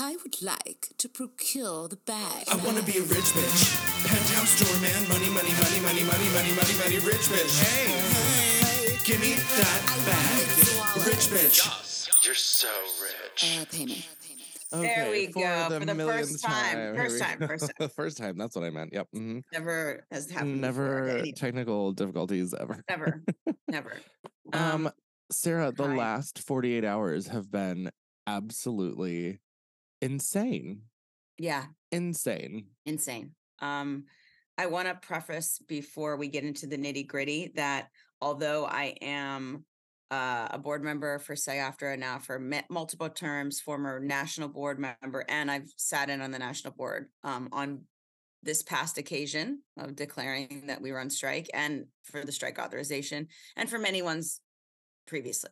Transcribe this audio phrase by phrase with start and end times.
[0.00, 2.44] I would like to procure the bag.
[2.48, 4.06] I wanna be a rich bitch.
[4.06, 7.58] Penthouse doorman, money, money, money, money, money, money, money, money, rich bitch.
[7.62, 7.90] Hey,
[8.92, 11.06] hey, give me that bag.
[11.06, 12.24] Rich bitch.
[12.24, 12.68] You're so
[13.02, 13.58] rich.
[13.60, 14.04] Uh, pay me.
[14.70, 16.76] There we go, for the first time.
[16.76, 17.88] Here First time, first time.
[17.96, 18.36] first time.
[18.38, 18.92] That's what I meant.
[18.92, 19.08] Yep.
[19.16, 19.42] mhm.
[19.52, 20.60] Never has happened.
[20.60, 20.84] before.
[21.04, 22.84] Never Any- technical difficulties ever.
[22.88, 23.24] Never.
[23.68, 23.94] Never.
[24.52, 24.90] Um,
[25.32, 25.96] Sarah, the hi.
[25.96, 27.90] last 48 hours have been
[28.26, 29.40] absolutely
[30.00, 30.82] insane.
[31.38, 32.66] yeah, Insane.
[32.84, 33.32] insane.
[33.60, 34.04] Um,
[34.56, 37.88] I want to preface before we get into the nitty gritty that
[38.20, 39.64] although I am
[40.10, 45.24] uh, a board member for SAG-AFTRA now for me- multiple terms, former national board member,
[45.28, 47.82] and I've sat in on the national board um, on
[48.42, 53.28] this past occasion of declaring that we were on strike and for the strike authorization
[53.56, 54.40] and for many ones
[55.06, 55.50] previously.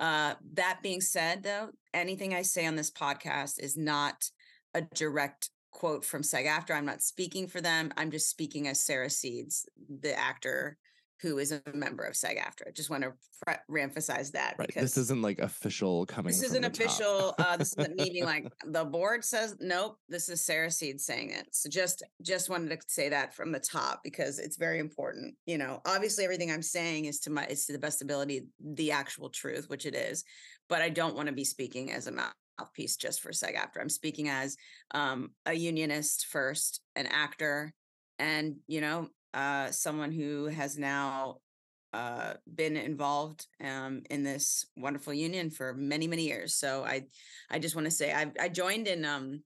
[0.00, 4.30] Uh, that being said, though, anything I say on this podcast is not
[4.74, 6.76] a direct quote from SAG-AFTRA.
[6.76, 7.92] I'm not speaking for them.
[7.96, 10.76] I'm just speaking as Sarah Seeds, the actor
[11.20, 12.72] who is a member of SAG-AFTRA.
[12.74, 13.12] Just want to
[13.44, 14.68] fre- reemphasize that Right.
[14.68, 16.32] because This isn't like official coming.
[16.32, 17.34] this isn't official.
[17.38, 19.98] Uh, this isn't me being like the board says nope.
[20.08, 21.48] This is Sarah Seeds saying it.
[21.52, 25.34] So just just wanted to say that from the top because it's very important.
[25.46, 28.92] You know, obviously everything I'm saying is to my is to the best ability the
[28.92, 30.24] actual truth, which it is.
[30.68, 33.80] But I don't want to be speaking as a mouthpiece just for SAG-AFTRA.
[33.80, 34.56] I'm speaking as
[34.92, 37.72] um, a unionist first, an actor,
[38.18, 41.38] and you know, uh, someone who has now
[41.92, 46.54] uh, been involved um, in this wonderful union for many many years.
[46.54, 47.06] So I
[47.50, 49.42] I just want to say I I joined in um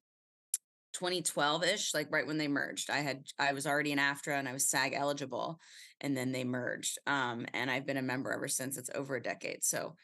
[0.95, 2.91] 2012 ish, like right when they merged.
[2.91, 5.59] I had I was already in AFTRA and I was SAG eligible,
[6.01, 6.99] and then they merged.
[7.07, 8.77] Um, and I've been a member ever since.
[8.77, 9.65] It's over a decade.
[9.65, 9.97] So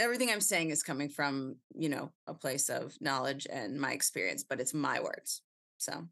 [0.00, 4.44] everything I'm saying is coming from you know a place of knowledge and my experience,
[4.48, 5.42] but it's my words.
[5.78, 6.06] So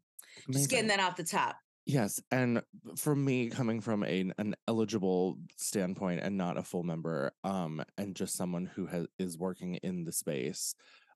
[0.51, 1.57] just getting that off the top.
[1.85, 2.61] Yes, and
[2.97, 8.15] for me, coming from a, an eligible standpoint and not a full member, um, and
[8.15, 10.75] just someone who has is working in the space,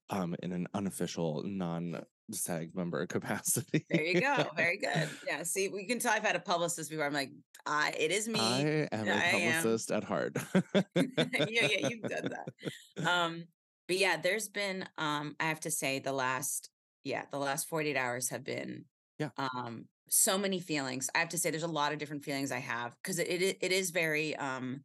[0.09, 3.85] um, in an unofficial, non-SAG member capacity.
[3.89, 4.45] There you go.
[4.57, 5.09] Very good.
[5.27, 5.43] Yeah.
[5.43, 7.05] See, we can tell I've had a publicist before.
[7.05, 7.31] I'm like,
[7.65, 8.39] I it is me.
[8.39, 9.63] I am a I am.
[9.63, 10.37] publicist at heart.
[10.95, 13.07] yeah, yeah, you've done that.
[13.07, 13.45] Um,
[13.87, 16.69] but yeah, there's been um, I have to say the last
[17.05, 18.85] yeah, the last 48 hours have been
[19.17, 19.29] Yeah.
[19.37, 21.09] um so many feelings.
[21.15, 23.57] I have to say there's a lot of different feelings I have because it, it
[23.61, 24.83] it is very um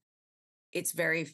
[0.73, 1.29] it's very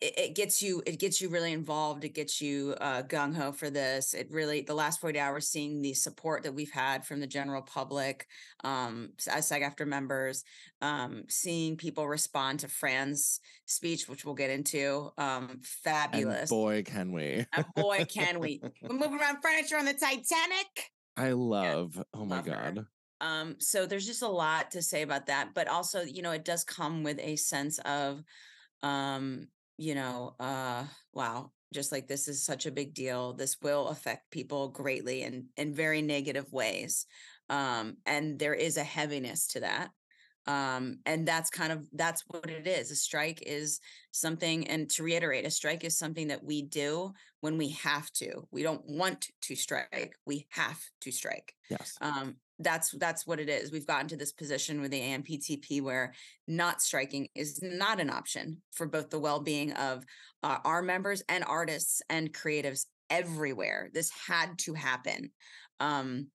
[0.00, 3.52] it, it gets you it gets you really involved it gets you uh gung ho
[3.52, 7.20] for this it really the last 40 hours seeing the support that we've had from
[7.20, 8.26] the general public
[8.64, 10.44] um as SAG-AFTRA members
[10.82, 16.82] um seeing people respond to Fran's speech which we'll get into um and fabulous boy,
[16.82, 17.44] can we!
[17.52, 22.02] and boy can we We're moving around furniture on the Titanic I love.
[22.14, 22.52] Oh my love her.
[22.52, 22.86] god.
[23.20, 26.44] um so there's just a lot to say about that but also you know it
[26.44, 28.22] does come with a sense of
[28.82, 33.88] um you know uh wow just like this is such a big deal this will
[33.88, 37.06] affect people greatly in in very negative ways
[37.50, 39.90] um and there is a heaviness to that
[40.48, 45.02] um and that's kind of that's what it is a strike is something and to
[45.04, 49.28] reiterate a strike is something that we do when we have to we don't want
[49.42, 51.96] to strike we have to strike Yes.
[52.00, 53.70] um, that's that's what it is.
[53.70, 56.12] We've gotten to this position with the AMPTP where
[56.46, 60.04] not striking is not an option for both the well-being of
[60.42, 63.90] uh, our members and artists and creatives everywhere.
[63.94, 65.30] This had to happen.
[65.78, 66.28] Um,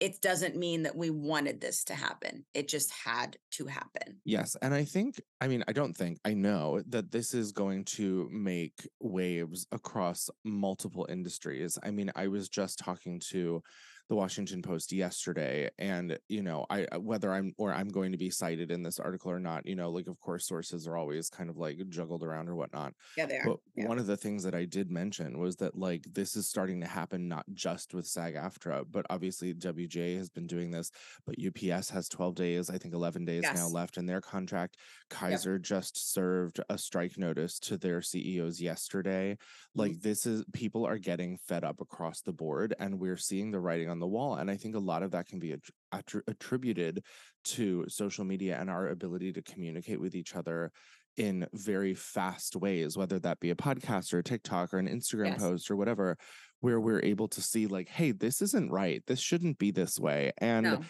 [0.00, 2.44] it doesn't mean that we wanted this to happen.
[2.54, 4.20] It just had to happen.
[4.24, 4.56] Yes.
[4.62, 8.28] And I think, I mean, I don't think, I know that this is going to
[8.30, 11.78] make waves across multiple industries.
[11.82, 13.62] I mean, I was just talking to
[14.08, 18.18] the Washington Post yesterday, and, you know, I, uh, whether I'm or I'm going to
[18.18, 21.28] be cited in this article or not, you know, like, of course, sources are always
[21.28, 22.94] kind of like juggled around or whatnot.
[23.16, 23.44] Yeah, they are.
[23.44, 23.86] But Yeah.
[23.86, 26.86] one of the things that I did mention was that like this is starting to
[26.86, 30.90] happen not just with SAG AFTRA, but obviously WGA has been doing this,
[31.26, 34.78] but UPS has 12 days, I think 11 days now left in their contract.
[35.10, 39.32] Kaiser just served a strike notice to their CEOs yesterday.
[39.32, 39.80] Mm-hmm.
[39.80, 43.60] Like this is people are getting fed up across the board and we're seeing the
[43.60, 44.36] writing on the wall.
[44.36, 45.54] And I think a lot of that can be
[45.94, 47.02] attr- attributed
[47.44, 50.70] to social media and our ability to communicate with each other
[51.16, 55.32] in very fast ways, whether that be a podcast or a TikTok or an Instagram
[55.32, 55.40] Yes.
[55.42, 56.16] post or whatever,
[56.60, 59.02] where we're able to see, like, hey, this isn't right.
[59.06, 60.32] This shouldn't be this way.
[60.38, 60.80] And No.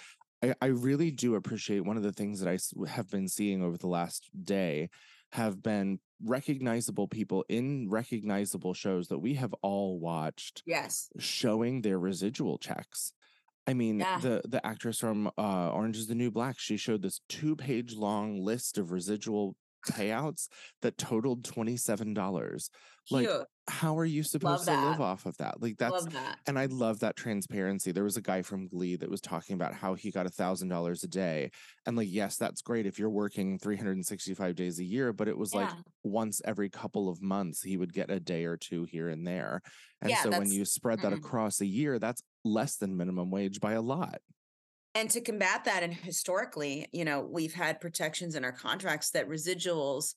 [0.42, 2.58] I, I really do appreciate one of the things that I
[2.88, 4.88] have been seeing over the last day
[5.32, 11.10] have been recognizable people in recognizable shows that we have all watched Yes.
[11.18, 13.12] showing their residual checks.
[13.66, 14.18] I mean, Yeah.
[14.20, 17.94] the the actress from uh, Orange is the New Black, she showed this two page
[17.94, 20.48] long list of residual payouts
[20.82, 22.70] that totaled twenty seven dollars.
[23.10, 23.46] Like, Cute.
[23.68, 25.62] how are you supposed to live off of that?
[25.62, 26.38] Like, that's that.
[26.46, 27.90] and I love that transparency.
[27.90, 30.68] There was a guy from Glee that was talking about how he got a thousand
[30.68, 31.50] dollars a day.
[31.86, 35.54] And like, yes, that's great if you're working 365 days a year, but it was
[35.54, 35.70] like
[36.02, 39.62] once every couple of months he would get a day or two here and there.
[40.02, 41.18] And Yeah, so when you spread that mm-mm.
[41.18, 44.20] across a year, that's less than minimum wage by a lot.
[44.98, 49.28] And to combat that, and historically, you know, we've had protections in our contracts that
[49.28, 50.14] residuals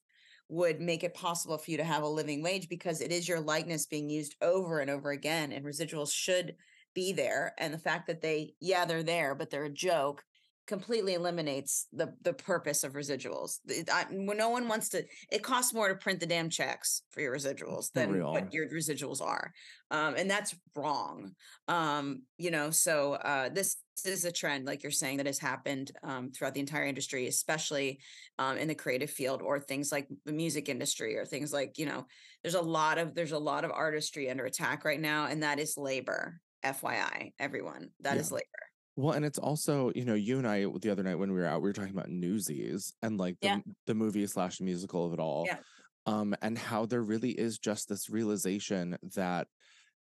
[0.49, 3.39] would make it possible for you to have a living wage because it is your
[3.39, 6.55] likeness being used over and over again, and residuals should
[6.95, 7.53] be there.
[7.59, 10.23] And the fact that they, yeah, they're there, but they're a joke
[10.71, 13.59] completely eliminates the the purpose of residuals.
[13.67, 15.03] It- I- no one wants to.
[15.29, 18.31] It costs more to print the damn checks for your residuals than real.
[18.31, 19.51] what your residuals are,
[19.91, 21.35] um, and that's wrong.
[21.67, 23.75] Um, you know, so uh, this
[24.05, 27.99] is a trend, like you're saying, that has happened um, throughout the entire industry, especially
[28.39, 31.85] um, in the creative field or things like the music industry or things like you
[31.85, 32.05] know,
[32.43, 35.59] there's a lot of there's a lot of artistry under attack right now, and that
[35.59, 36.39] is labor.
[36.63, 38.35] FYI, everyone, that is Yeah.
[38.35, 38.70] labor.
[38.95, 41.45] Well, and it's also, you know, you and I the other night when we were
[41.45, 43.59] out, we were talking about Newsies and like the, Yeah.
[43.87, 45.45] the movie slash musical of it all.
[45.47, 45.59] Yeah.
[46.05, 49.47] Um, and how there really is just this realization that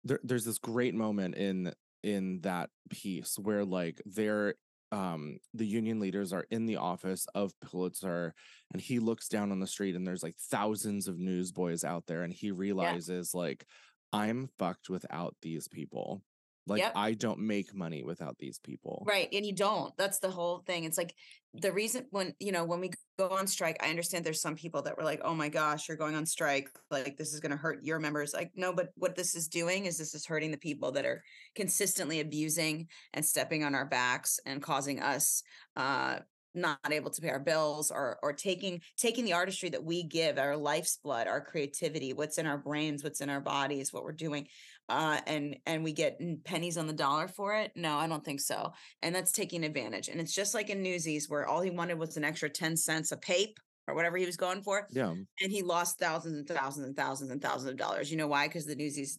[0.02, 1.72] there, there's this great moment in
[2.02, 4.54] in that piece where like they're
[4.93, 8.34] um the union leaders are in the office of Pulitzer
[8.72, 12.22] and he looks down on the street and there's like thousands of newsboys out there
[12.22, 13.66] and he realizes like
[14.12, 16.22] I'm fucked without these people.
[16.70, 16.93] Like Yep.
[16.94, 19.05] I don't make money without these people.
[19.06, 19.28] Right.
[19.32, 19.93] And you don't.
[19.99, 20.84] That's the whole thing.
[20.84, 21.14] It's like
[21.52, 24.82] the reason when, you know, when we go on strike, I understand there's some people
[24.82, 26.70] that were like, oh my gosh, you're going on strike.
[26.90, 28.32] Like this is going to hurt your members.
[28.32, 31.25] Like, no, but what this is doing is this is hurting the people that are
[31.56, 35.43] consistently abusing and stepping on our backs and causing us,
[35.76, 36.20] uh,
[36.55, 40.38] not able to pay our bills or or taking taking the artistry that we give
[40.38, 44.12] our life's blood our creativity what's in our brains what's in our bodies what we're
[44.12, 44.46] doing
[44.90, 48.40] uh and and we get pennies on the dollar for it no i don't think
[48.40, 48.72] so
[49.02, 50.08] and that's taking advantage.
[50.08, 53.12] And it's just like in Newsies, where all he wanted was an extra 10 cents
[53.12, 53.58] a pape
[53.88, 54.87] or whatever he was going for.
[54.90, 55.10] Yeah.
[55.10, 58.10] And he lost thousands and thousands and thousands and thousands of dollars.
[58.10, 58.46] You know why?
[58.48, 59.19] Because the Newsies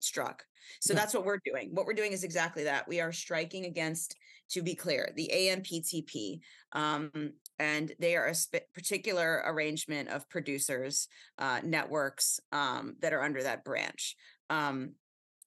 [0.00, 0.44] struck.
[0.80, 1.00] So Yeah.
[1.00, 1.74] that's what we're doing.
[1.74, 2.88] What we're doing is exactly that.
[2.88, 4.16] We are striking against,
[4.50, 6.40] to be clear, the AMPTP.
[6.72, 11.08] Um, and they are a sp- particular arrangement of producers,
[11.38, 14.16] uh, networks um, that are under that branch.
[14.50, 14.96] Um,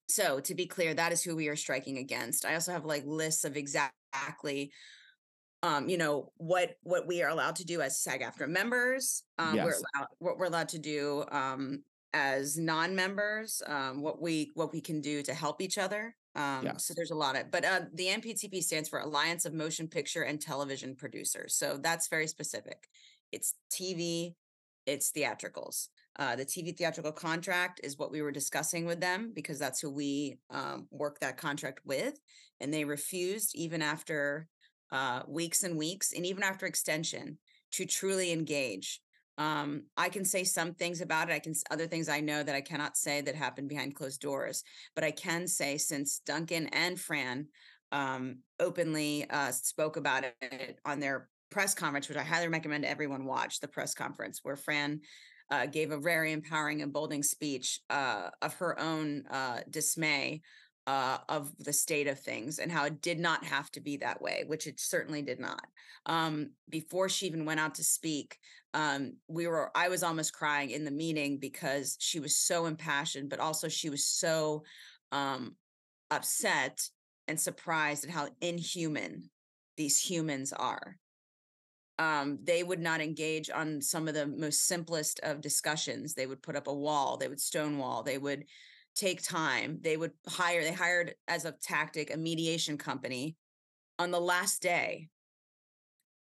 [0.10, 2.46] so to be clear, that is who we are striking against.
[2.46, 4.72] I also have like lists of exactly
[5.62, 9.72] um, you know, what what we are allowed to do as SAG-AFTRA members, um, we're
[9.72, 9.84] Yes.
[9.96, 11.84] allowed what we're allowed to do um
[12.16, 16.16] as non-members, um, what we what we can do to help each other.
[16.36, 16.86] Um, Yes.
[16.86, 20.24] so there's a lot of but uh the MPTP stands for Alliance of Motion Picture
[20.24, 21.56] and Television Producers.
[21.56, 22.88] So that's very specific.
[23.32, 24.36] It's TV,
[24.86, 25.90] it's theatricals.
[26.18, 29.90] Uh, the TV theatrical contract is what we were discussing with them because that's who
[29.90, 32.20] we um, work that contract with.
[32.60, 34.48] And they refused, even after
[34.92, 37.40] uh, weeks and weeks, and even after extension,
[37.72, 39.02] to truly engage.
[39.40, 41.34] Um, I can say some things about it.
[41.34, 44.64] I can other things I know that I cannot say that happened behind closed doors.
[44.94, 47.48] But I can say since Duncan and Fran
[47.92, 53.26] um, openly uh, spoke about it on their press conference, which I highly recommend everyone
[53.26, 55.02] watch the press conference where Fran
[55.54, 60.42] uh, gave a very empowering and bolding speech uh, of her own uh, dismay
[60.88, 64.20] uh, of the state of things and how it did not have to be that
[64.20, 65.64] way, which it certainly did not.
[66.08, 68.40] Um, before she even went out to speak,
[68.74, 73.30] um, we were I was almost crying in the meeting because she was so impassioned,
[73.30, 74.64] but also she was so
[75.12, 75.56] um,
[76.10, 76.82] upset
[77.28, 79.30] and surprised at how inhuman
[79.78, 80.98] these humans are
[82.00, 86.14] um, they would not engage on some of the most simplest of discussions.
[86.14, 88.46] They would put up a wall, they would stonewall, they would
[88.96, 93.36] take time, they would hire, they hired as a tactic a mediation company
[94.00, 95.10] on the last day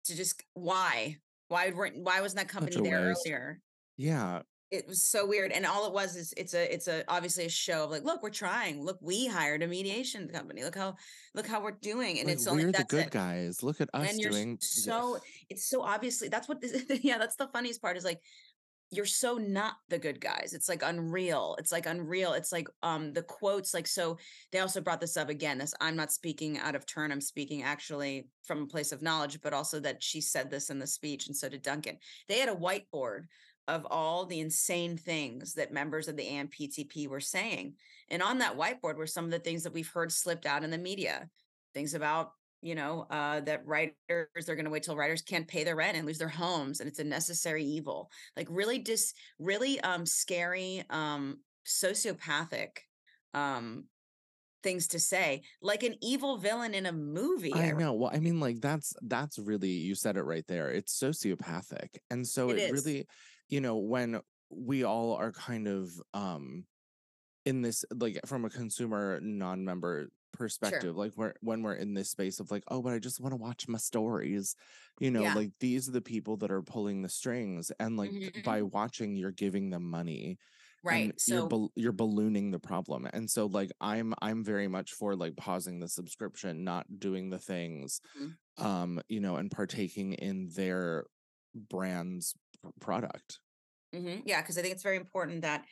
[0.05, 1.17] to just why?
[1.47, 3.27] Why weren't why wasn't that company there waste.
[3.27, 3.59] earlier?
[3.97, 4.41] Yeah.
[4.73, 5.51] It was so weird.
[5.51, 8.23] And all it was is it's a it's a obviously a show of like, look,
[8.23, 8.83] we're trying.
[8.83, 10.63] Look, we hired a mediation company.
[10.63, 10.95] Look how
[11.35, 12.17] look how we're doing.
[12.17, 13.61] And Like, it's only we're the good it guys.
[13.61, 17.35] Look at us and you're doing so it's so obviously that's what this yeah that's
[17.35, 18.19] the funniest part is like
[18.89, 20.53] you're so not the good guys.
[20.53, 21.55] It's like unreal.
[21.59, 22.33] It's like unreal.
[22.33, 24.17] It's like um the quotes like so
[24.51, 25.57] they also brought this up again.
[25.59, 27.11] This I'm not speaking out of turn.
[27.11, 30.79] I'm speaking actually from a place of knowledge, but also that she said this in
[30.79, 31.97] the speech and so did Duncan.
[32.27, 33.25] They had a whiteboard
[33.67, 37.75] of all the insane things that members of the AMPTP were saying.
[38.09, 40.71] And on that whiteboard were some of the things that we've heard slipped out in
[40.71, 41.29] the media.
[41.73, 42.31] Things about
[42.63, 43.93] you know, uh, that writers
[44.45, 46.87] they're going to wait till writers can't pay their rent and lose their homes, and
[46.87, 48.09] it's a necessary evil.
[48.37, 52.77] Like really, just really um, scary, um, sociopathic
[53.33, 53.83] um,
[54.63, 57.53] things to say, like an evil villain in a movie.
[57.53, 57.93] I know.
[57.93, 60.71] Well, I mean, like that's that's really you said it right there.
[60.71, 63.07] It's sociopathic, and so It it, really,
[63.53, 66.65] you know, when we all are kind of um
[67.45, 72.39] in this like from a consumer non-member perspective like we're when we're in this space
[72.39, 74.55] of like oh but i just want to watch my stories
[74.99, 75.33] you know Yeah.
[75.35, 79.15] like these are the people that are pulling the strings and like Mhm, by watching
[79.15, 80.37] you're giving them money
[80.83, 81.11] Right.
[81.11, 85.15] and you're So you're ballooning the problem and so like i'm i'm very much for
[85.15, 88.37] like pausing the subscription not doing the things Mhm.
[88.57, 91.05] um you know and partaking in their
[91.55, 92.35] brand's
[92.79, 93.39] product
[93.93, 95.65] hmm Yeah, because I think it's very important that.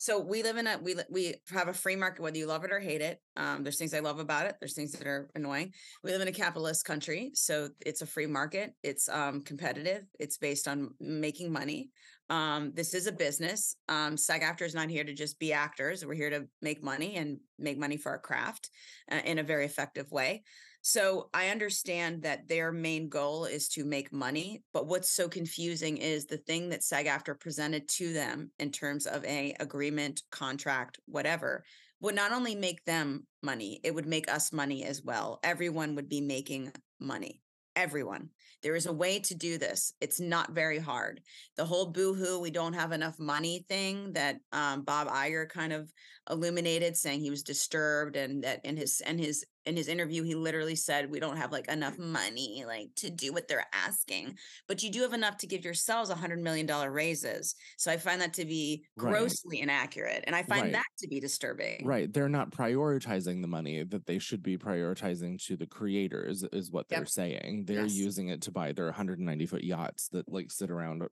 [0.00, 2.70] So we live in a we we have a free market whether you love it
[2.70, 3.20] or hate it.
[3.36, 4.54] Um, there's things I love about it.
[4.60, 5.72] There's things that are annoying.
[6.04, 8.74] We live in a capitalist country, so it's a free market.
[8.84, 10.04] It's um, competitive.
[10.20, 11.90] It's based on making money.
[12.30, 13.74] Um, this is a business.
[13.88, 16.04] Um, SAG-AFTRA is not here to just be actors.
[16.04, 18.70] We're here to make money and make money for our craft
[19.10, 20.44] uh, in a very effective way.
[20.88, 25.98] So I understand that their main goal is to make money, but what's so confusing
[25.98, 31.62] is the thing that SAG-AFTRA presented to them in terms of a agreement, contract, whatever,
[32.00, 35.40] would not only make them money, it would make us money as well.
[35.42, 37.42] Everyone would be making money.
[37.76, 38.30] Everyone.
[38.62, 39.92] There is a way to do this.
[40.00, 41.20] It's not very hard.
[41.58, 45.92] The whole boohoo, we don't have enough money thing that um, Bob Iger kind of
[46.30, 50.34] illuminated, saying he was disturbed and that in his and his in his interview he
[50.34, 54.82] literally said we don't have like enough money like to do what they're asking but
[54.82, 58.20] you do have enough to give yourselves a hundred million dollar raises so i find
[58.20, 59.12] that to be Right.
[59.12, 60.72] grossly inaccurate and i find Right.
[60.72, 65.44] that to be disturbing right they're not prioritizing the money that they should be prioritizing
[65.46, 67.08] to the creators is what they're Yep.
[67.08, 67.92] saying they're Yes.
[67.92, 71.02] using it to buy their 190 foot yachts that like sit around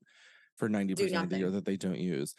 [0.57, 2.35] for 90% of the year that they don't use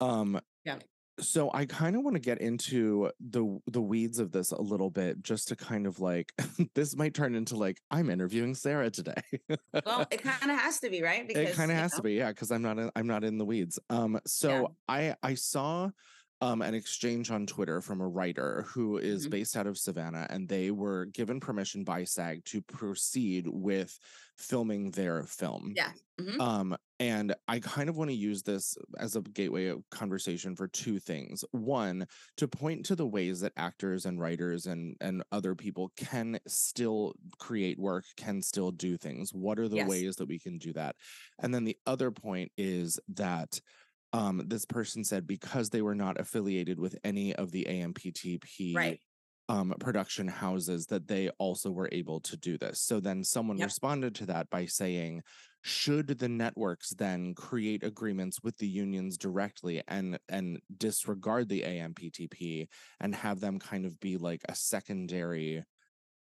[0.00, 0.78] um Yeah.
[1.20, 4.90] So i kind of want to get into the the weeds of this a little
[4.90, 6.32] bit just to kind of like
[6.74, 9.22] this might turn into like i'm interviewing sarah today.
[9.84, 11.26] Well it kind of has to be right?
[11.26, 13.38] Because, it kind of has to be yeah because i'm not in, i'm not in
[13.38, 13.78] the weeds.
[13.88, 15.90] Um so i i saw
[16.40, 19.30] um an exchange on twitter from a writer who is Mhm.
[19.30, 23.98] based out of savannah and they were given permission by sag to proceed with
[24.38, 25.76] filming their film.
[25.76, 25.92] Yeah.
[26.18, 30.56] Mhm, um and i kind of want to use this as a gateway of conversation
[30.56, 31.44] for two things.
[31.52, 32.06] One
[32.36, 37.14] to point to the ways that actors and writers and and other people can still
[37.38, 39.32] create work can still do things.
[39.34, 39.80] What are the Yes.
[39.80, 40.96] ways that we can do that?
[41.38, 43.60] And then the other point is that
[44.12, 49.00] um this person said because they were not affiliated with any of the amptp right
[49.48, 52.80] um, production houses that they also were able to do this.
[52.82, 53.64] So then someone Yep.
[53.66, 55.22] responded to that by saying,
[55.62, 62.68] should the networks then create agreements with the unions directly and and disregard the AMPTP
[63.00, 65.64] and have them kind of be like a secondary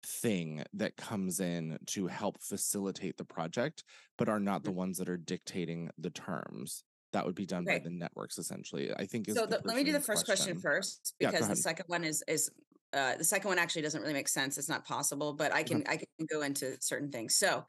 [0.03, 3.84] thing that comes in to help facilitate the project,
[4.17, 6.84] but are not the ones that are dictating the terms?
[7.11, 8.93] That would be done by the networks essentially.
[8.95, 11.55] I think is so the, let me do the first question, first Yeah, because the
[11.55, 12.51] second one is is
[12.93, 15.83] uh the second one actually doesn't really make sense it's not possible but i can
[15.87, 17.63] i can go into certain things so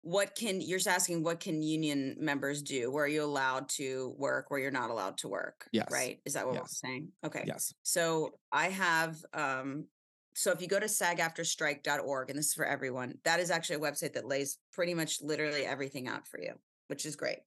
[0.00, 4.14] what can you're just asking what can union members do where are you allowed to
[4.18, 5.86] work where you're not allowed to work Yes.
[5.92, 7.72] right is that what we're saying okay Yes.
[7.84, 9.86] so I have um
[10.34, 13.80] so if you go to sagaftrastrike.org and this is for everyone, that is actually a
[13.80, 16.54] website that lays pretty much literally everything out for you,
[16.88, 17.38] which is great.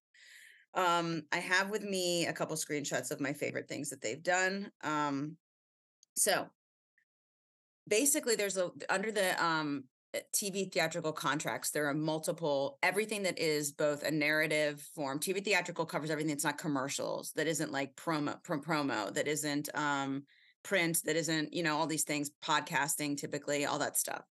[0.73, 4.71] Um I have with me a couple screenshots of my favorite things that they've done.
[4.83, 5.37] Um
[6.15, 6.47] so
[7.87, 13.37] basically there's a under the um uh, TV theatrical contracts, there are multiple everything that
[13.37, 15.19] is both a narrative form.
[15.19, 19.69] TV theatrical covers everything that's not commercials, that isn't like promo pro- promo, that isn't
[19.75, 20.23] um
[20.63, 24.23] print, that isn't, you know, all these things, podcasting typically, all that stuff.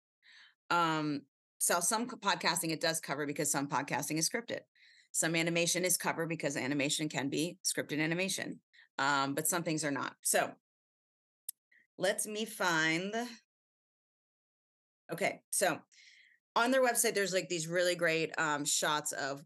[0.71, 1.23] Um
[1.59, 4.61] so some podcasting it does cover because some podcasting is scripted.
[5.17, 8.61] Some animation is covered because animation can be scripted animation.
[8.99, 10.13] Um, but some things are not.
[10.23, 10.51] So
[11.97, 13.15] let me find
[15.11, 15.79] Okay, so
[16.55, 19.43] on their website, there's like these really great um, shots of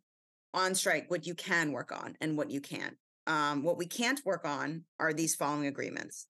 [0.55, 2.97] on strike, what you can work on and what you can't.
[3.29, 6.27] Um, what we can't work on are these following agreements.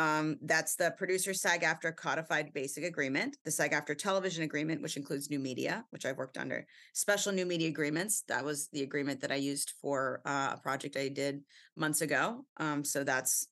[0.00, 5.38] Um, that's the producer SAG-AFTRA codified basic agreement, the SAG-AFTRA television agreement, which includes new
[5.38, 8.24] media, which I've worked under, special new media agreements.
[8.26, 11.42] That was the agreement that I used for uh, a project I did
[11.76, 12.46] months ago.
[12.56, 13.48] Um, so that's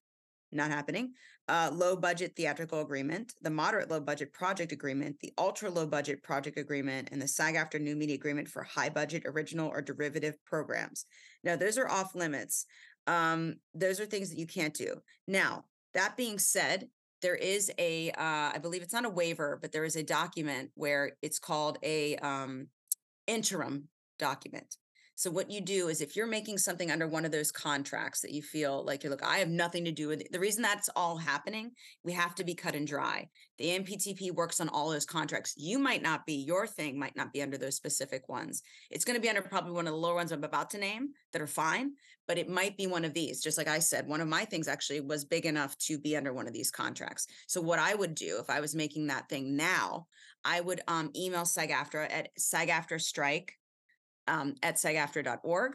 [0.51, 1.13] not happening.
[1.49, 6.23] Uh, low budget theatrical agreement, the moderate low budget project agreement, the ultra low budget
[6.23, 11.05] project agreement, and the SAG-AFTRA new media agreement for high budget original or derivative programs.
[11.45, 12.65] Now, those are off limits.
[13.07, 14.95] Um, those are things that you can't do.
[15.27, 15.65] Now,
[15.95, 16.89] that being said,
[17.21, 20.71] there is a, uh, I believe it's not a waiver, but there is a document
[20.75, 22.69] where it's called a um,
[23.27, 24.77] interim document.
[25.19, 28.31] So what you do is if you're making something under one of those contracts that
[28.31, 30.31] you feel like you're like, I have nothing to do with it.
[30.31, 31.73] The reason that's all happening,
[32.05, 33.29] we have to be cut and dry.
[33.59, 35.55] The MPTP works on all those contracts.
[35.57, 38.63] You might not be, your thing might not be under those specific ones.
[38.93, 41.09] It's going to be under probably one of the lower ones I'm about to name
[41.33, 41.95] that are fine,
[42.29, 43.43] but it might be one of these.
[43.43, 46.33] Just like I said, one of my things actually was big enough to be under
[46.33, 47.27] one of these contracts.
[47.49, 50.07] So what I would do if I was making that thing now,
[50.45, 53.49] I would um, email SAG-AFTRA at SAG-AFTRA
[54.29, 55.73] um, at sagaftra.org.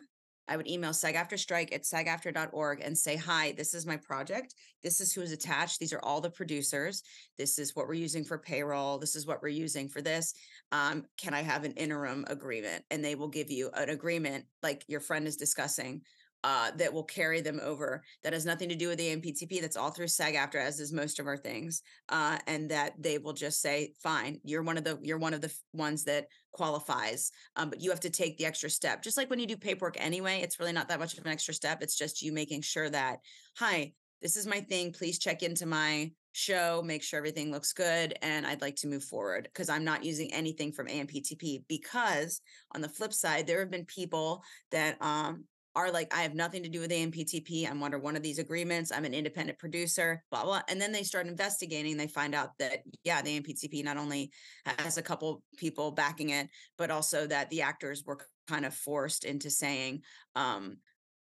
[0.48, 4.54] I would email sagaftrastrike at sagaftra.org and say, Hi, this is my project.
[4.84, 5.80] This is who's attached.
[5.80, 7.02] These are all the producers.
[7.38, 8.98] This is what we're using for payroll.
[8.98, 10.34] This is what we're using for this.
[10.72, 12.84] Um, can I have an interim agreement?
[12.92, 16.02] And they will give you an agreement like your friend is discussing
[16.44, 18.04] uh, that will carry them over.
[18.24, 19.62] That has nothing to do with the AMPTP.
[19.62, 21.82] That's all through SAG-AFTRA, as is most of our things.
[22.10, 25.42] Uh, and that they will just say, "Fine, you're one of the you're one of
[25.42, 29.30] the ones that qualifies, um, but you have to take the extra step." Just like
[29.30, 31.82] when you do paperwork anyway, it's really not that much of an extra step.
[31.82, 33.20] It's just you making sure that,
[33.58, 34.92] "Hi, this is my thing.
[34.94, 39.04] Please check into my show, make sure everything looks good, and I'd like to move
[39.04, 41.64] forward because I'm not using anything from AMPTP.
[41.68, 42.42] Because
[42.74, 46.64] on the flip side, there have been people that um, are like, I have nothing
[46.64, 47.70] to do with the AMPTP.
[47.70, 48.92] I'm under one of these agreements.
[48.92, 50.62] I'm an independent producer, blah, blah.
[50.70, 51.98] And then they start investigating.
[51.98, 54.32] They find out that, yeah, the AMPTP not only
[54.66, 59.26] has a couple people backing it, but also that the actors were kind of forced
[59.26, 60.02] into saying,
[60.36, 60.78] um,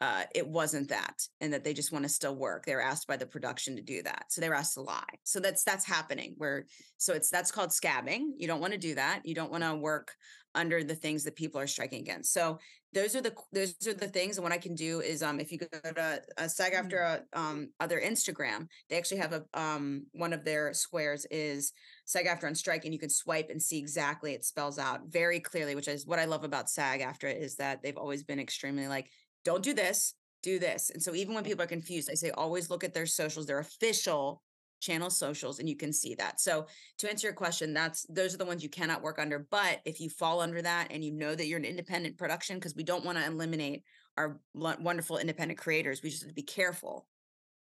[0.01, 3.09] uh, it wasn't that and that they just want to still work they were asked
[3.09, 5.85] by the production to do that so they were asked to lie so that's that's
[5.85, 6.67] happening where
[6.99, 9.75] so it's that's called scabbing you don't want to do that you don't want to
[9.75, 10.13] work
[10.55, 12.33] under the things that people are striking against.
[12.33, 12.59] So
[12.95, 15.53] those are the those are the things and what i can do is um if
[15.53, 20.33] you go to a SAG-AFTRA a um other instagram they actually have a um one
[20.33, 21.75] of their squares is
[22.07, 25.75] SAG-AFTRA on strike and you can swipe and see exactly it spells out very clearly
[25.75, 29.11] which is what i love about SAG-AFTRA is that they've always been extremely like
[29.45, 30.91] don't do this, do this.
[30.91, 33.61] And so even when people are confused, I say always look at their socials, their
[33.61, 34.43] official
[34.81, 36.41] channel socials, and you can see that.
[36.41, 36.67] So
[36.99, 39.47] to answer your question, that's those are the ones you cannot work under.
[39.51, 42.75] But if you fall under that and you know that you're an independent production, because
[42.75, 43.85] we don't want to eliminate
[44.17, 47.07] our wonderful independent creators, we just have to be careful.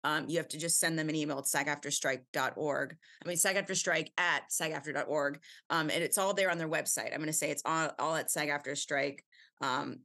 [0.05, 2.96] Um, you have to just send them an email at sagaftrastrike.org.
[3.24, 5.40] I mean, sagaftrastrike at sagaftra.org.
[5.70, 7.12] Um, and it's all there on their website.
[7.12, 9.20] I'm going to say it's all, all at sagaftrastrike
[9.62, 10.00] um,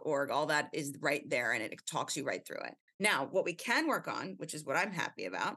[0.00, 2.74] .org, all that is right there and it talks you right through it.
[2.98, 5.56] Now, what we can work on, which is what I'm happy about,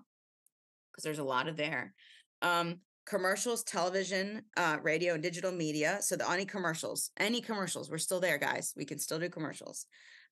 [0.97, 1.93] because there's a lot of there,
[2.41, 5.99] um, commercials, television, uh, radio, and digital media.
[6.01, 8.73] So the any commercials, any commercials, we're still there, guys.
[8.75, 9.85] We can still do commercials.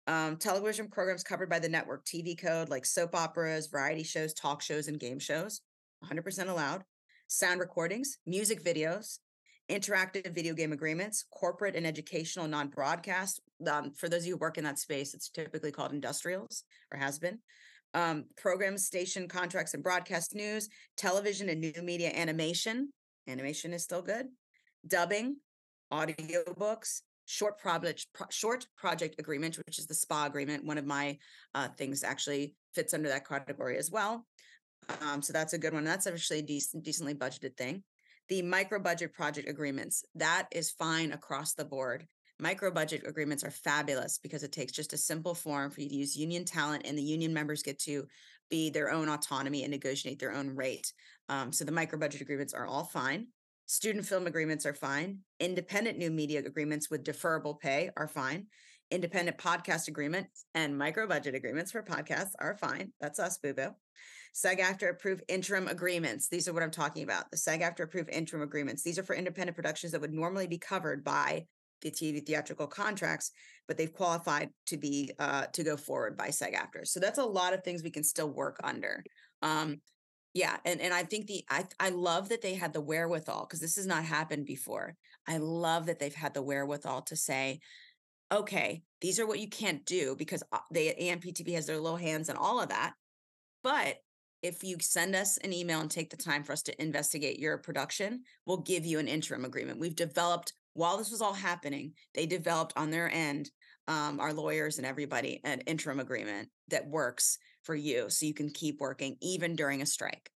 [0.07, 4.61] Um, television programs covered by the network TV code, like soap operas, variety shows, talk
[4.61, 5.61] shows, and game shows,
[6.03, 6.83] 100% allowed.
[7.27, 9.19] Sound recordings, music videos,
[9.69, 13.39] interactive video game agreements, corporate and educational non broadcast.
[13.67, 16.99] Um, for those of you who work in that space, it's typically called industrials or
[16.99, 17.39] has been.
[17.93, 20.67] Um, program station contracts and broadcast news,
[20.97, 22.91] television and new media animation.
[23.27, 24.27] Animation is still good.
[24.85, 25.37] Dubbing,
[25.93, 30.65] audiobooks, short project short project agreement, which is the SPA agreement.
[30.65, 31.17] One of my
[31.53, 34.25] uh, things actually fits under that category as well.
[35.01, 35.85] Um, so that's a good one.
[35.85, 37.83] That's actually a decent, decently budgeted thing
[38.29, 42.07] the micro budget project agreements that is fine across the board
[42.39, 45.95] micro budget agreements are fabulous because it takes just a simple form for you to
[45.95, 48.05] use union talent and the union members get to
[48.49, 50.91] be their own autonomy and negotiate their own rate
[51.29, 53.27] um, so the micro budget agreements are all fine
[53.67, 58.45] student film agreements are fine independent new media agreements with deferrable pay are fine
[58.91, 63.73] independent podcast agreements and micro budget agreements for podcasts are fine that's us boo boo
[64.33, 66.27] SAG-AFTRA approved interim agreements.
[66.27, 67.31] These are what I'm talking about.
[67.31, 68.83] The SAG-AFTRA approved interim agreements.
[68.83, 71.45] These are for independent productions that would normally be covered by
[71.91, 73.31] TV theatrical contracts,
[73.67, 76.87] but they've qualified to be uh, to go forward by SAG-AFTRA.
[76.87, 79.03] So that's a lot of things we can still work under.
[79.41, 79.81] Um,
[80.33, 83.61] yeah, and and I think the I I love that they had the wherewithal because
[83.61, 84.95] this has not happened before.
[85.27, 87.61] I love that they've had the wherewithal to say,
[88.31, 92.27] okay, these are what you can't do because uh, the AMPTP has their little hands
[92.29, 92.93] and all of that.
[93.63, 93.97] But
[94.41, 97.57] if you send us an email and take the time for us to investigate your
[97.57, 99.79] production, we'll give you an interim agreement.
[99.79, 103.49] We've developed while this was all happening, they developed on their end,
[103.87, 108.49] um, our lawyers and everybody, an interim agreement that works for you so you can
[108.49, 110.29] keep working even during a strike.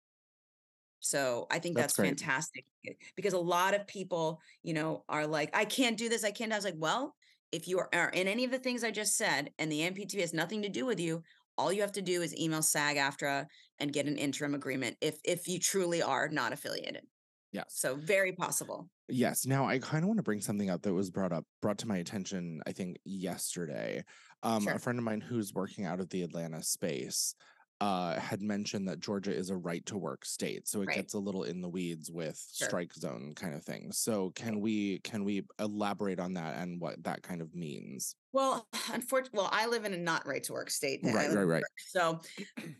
[1.01, 5.27] So I think That's that's, fantastic eh, because a lot of people, you know, are
[5.27, 6.23] like, I can't do this.
[6.23, 6.51] I can't.
[6.51, 7.15] I was like, well,
[7.51, 10.19] if you are, are in any of the things I just said and the MPT
[10.21, 11.23] has nothing to do with you,
[11.57, 13.45] all you have to do is email SAG AFTRA
[13.79, 17.05] and get an interim agreement if if you truly are not affiliated.
[17.51, 17.65] Yes.
[17.69, 18.89] So very possible.
[19.07, 19.45] Yes.
[19.45, 21.87] Now I kind of want to bring something up that was brought up, brought to
[21.87, 24.03] my attention, I think yesterday.
[24.43, 24.73] Um, Sure.
[24.73, 27.33] a friend of mine who's working out of the Atlanta space
[27.81, 30.67] uh had mentioned that Georgia is a right to work state.
[30.67, 30.95] So it Right.
[30.97, 32.67] gets a little in the weeds with Sure.
[32.67, 33.91] strike zone kind of thing.
[33.91, 38.15] So can we can we elaborate on that and what that kind of means?
[38.33, 40.99] Well, unfortunately, well, I live in a not right to work state.
[41.03, 41.63] Right, right, right.
[41.77, 42.19] So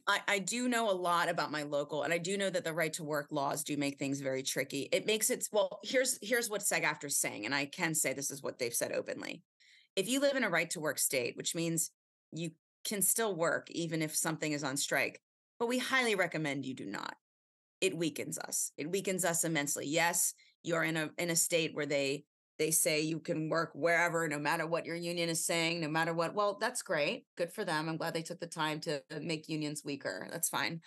[0.07, 2.73] I, I do know a lot about my local, and I do know that the
[2.73, 4.89] right to work laws do make things very tricky.
[4.91, 5.79] It makes it well.
[5.83, 8.91] Here's here's what SAG-AFTRA is saying, and I can say this is what they've said
[8.91, 9.43] openly.
[9.95, 11.91] If you live in a right to work state, which means
[12.31, 12.51] you
[12.85, 15.21] can still work even if something is on strike,
[15.59, 17.15] but we highly recommend you do not.
[17.81, 18.71] It weakens us.
[18.77, 19.85] It weakens us immensely.
[19.87, 22.25] Yes, you're in a in a state where they
[22.57, 26.13] they say you can work wherever no matter what your union is saying no matter
[26.13, 29.47] what well that's great good for them i'm glad they took the time to make
[29.47, 30.81] unions weaker that's fine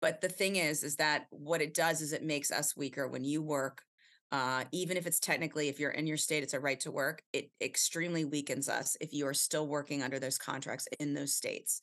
[0.00, 3.24] but the thing is is that what it does is it makes us weaker when
[3.24, 3.82] you work
[4.30, 7.22] uh, even if it's technically if you're in your state it's a right to work
[7.32, 11.80] it extremely weakens us if you are still working under those contracts in those states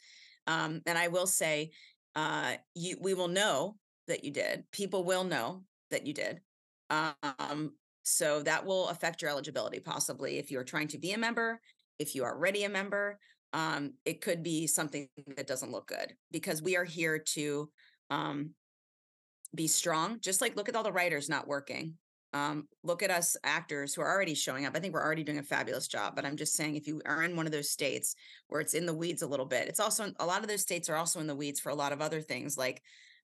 [0.47, 1.71] um, and i will say
[2.15, 3.75] uh, you we will know
[4.07, 6.39] that you did people will know that you did
[6.89, 7.71] um,
[8.05, 11.59] so that will affect your eligibility possibly if you're trying to be a member,
[11.99, 13.19] if you are already a member.
[13.53, 17.69] Um, it could be something that doesn't look good because we are here to
[18.09, 18.51] um,
[19.55, 20.19] be strong.
[20.19, 21.93] Just like look at all the writers not working.
[22.35, 24.75] Um, look at us actors who are already showing up.
[24.75, 27.23] I think we're already doing a fabulous job, but I'm just saying if you are
[27.23, 28.13] in one of those states
[28.49, 30.89] where it's in the weeds a little bit, it's also a lot of those states
[30.89, 32.81] are also in the weeds for a lot of other things like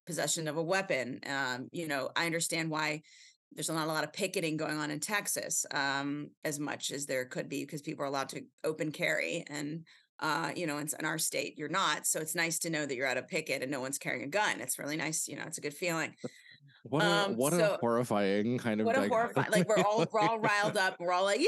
[0.08, 1.19] possession of a weapon.
[1.30, 3.02] Um, you know, I understand why
[3.54, 7.26] there's not a lot of picketing going on in Texas um, as much as there
[7.26, 9.86] could be because people are allowed to open carry and
[10.21, 12.95] uh, you know in, in our state you're not so it's nice to know that
[12.95, 15.43] you're at a picket and no one's carrying a gun it's really nice you know
[15.47, 16.13] it's a good feeling
[16.84, 20.06] What a Um, what so- a horrifying kind of what a horrifying like we're all
[20.12, 21.47] we're all riled up we're all like yeah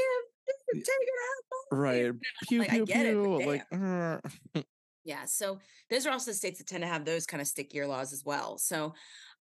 [0.73, 2.11] take it out right.
[2.47, 3.17] Pew like, I pew get it.
[3.17, 4.19] Like uh,
[5.05, 5.25] Yeah.
[5.25, 8.23] So those are also states that tend to have those kind of stickier laws as
[8.25, 8.57] well.
[8.57, 8.93] So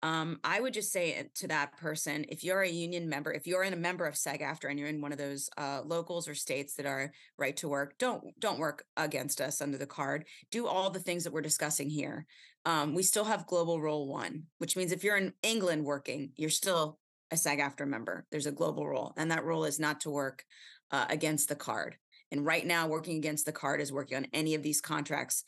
[0.03, 3.65] um, I would just say to that person, if you're a union member, if you're
[3.65, 6.75] in a member of SAG-AFTRA and you're in one of those uh, locals or states
[6.77, 10.25] that are right to work, don't don't work against us under the card.
[10.51, 12.25] Do all the things that we're discussing here.
[12.65, 16.51] Um, we still have global rule one, which means if you're in England working, you're
[16.51, 16.99] still
[17.31, 18.27] a SAG-AFTRA member.
[18.31, 20.45] There's a global rule, and that rule is not to work
[20.91, 21.97] uh, against the card.
[22.33, 25.45] And right now, working against the card is working on any of these contracts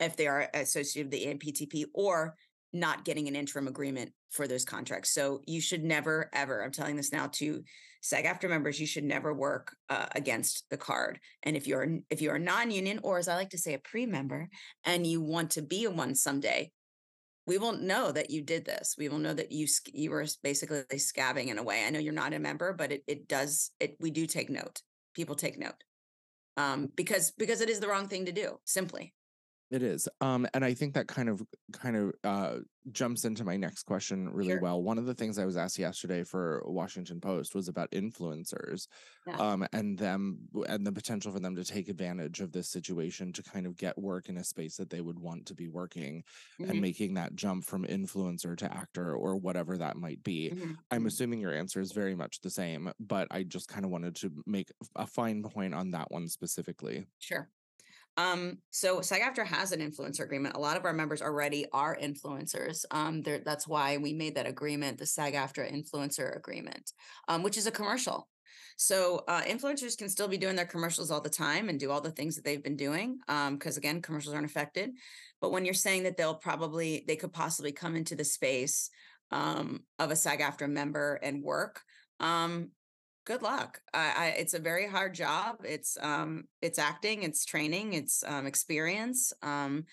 [0.00, 2.36] if they are associated with the AMPTP or
[2.72, 5.12] not getting an interim agreement for those contracts.
[5.12, 7.62] So you should never, ever, I'm telling this now to
[8.02, 11.20] SAG-AFTRA members, you should never work uh, against the card.
[11.44, 14.48] And if you're if you're non-union, or as I like to say, a pre-member,
[14.84, 16.72] and you want to be a one someday,
[17.46, 18.96] we will know that you did this.
[18.98, 21.84] We will know that you you were basically scabbing in a way.
[21.84, 23.96] I know you're not a member, but it it does it.
[24.00, 24.80] We do take note.
[25.14, 25.84] People take note
[26.56, 28.58] um, because because it is the wrong thing to do.
[28.64, 29.14] Simply,
[29.72, 30.06] It is.
[30.20, 32.58] Um, and I think that kind of kind of uh
[32.90, 34.58] jumps into my next question really Sure.
[34.58, 34.82] well.
[34.82, 38.86] One of the things I was asked yesterday for Washington Post was about influencers
[39.26, 39.38] Yeah.
[39.38, 43.42] um and them and the potential for them to take advantage of this situation to
[43.42, 46.22] kind of get work in a space that they would want to be working
[46.58, 50.52] Mhm, and making that jump from influencer to actor or whatever that might be.
[50.52, 53.90] mhm, I'm assuming your answer is very much the same, but I just kind of
[53.90, 57.06] wanted to make a fine point on that one specifically.
[57.18, 57.50] Sure.
[58.16, 60.56] Um, so SAG-AFTRA has an influencer agreement.
[60.56, 62.84] A lot of our members already are influencers.
[62.90, 66.92] Um, that's why we made that agreement, the SAG-AFTRA influencer agreement,
[67.28, 68.28] um, which is a commercial.
[68.76, 72.00] So uh, influencers can still be doing their commercials all the time and do all
[72.00, 73.18] the things that they've been doing.
[73.26, 74.90] Because again, commercials aren't affected.
[75.40, 78.90] But when you're saying that they'll probably they could possibly come into the space
[79.30, 81.80] um, of a SAG-AFTRA member and work,
[82.20, 82.70] um,
[83.24, 83.80] good luck.
[83.94, 85.56] I, I, it's a very hard job.
[85.64, 89.32] It's um, it's acting, it's training, it's um, experience.
[89.42, 89.84] Um,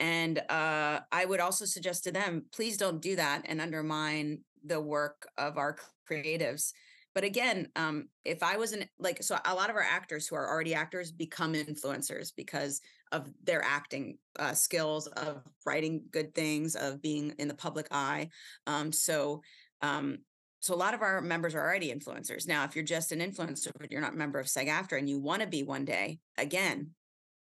[0.00, 4.80] and uh, I would also suggest to them, please don't do that and undermine the
[4.80, 5.76] work of our
[6.10, 6.72] creatives
[7.14, 10.48] but again, um, if I wasn't like, so a lot of our actors who are
[10.48, 12.80] already actors become influencers because
[13.12, 18.30] of their acting uh, skills, of writing good things, of being in the public eye.
[18.66, 19.42] Um, so,
[19.80, 20.18] um,
[20.64, 22.48] so a lot of our members are already influencers.
[22.48, 25.18] Now, if you're just an influencer, but you're not a member of SAG-AFTRA and you
[25.18, 26.92] want to be one day, again,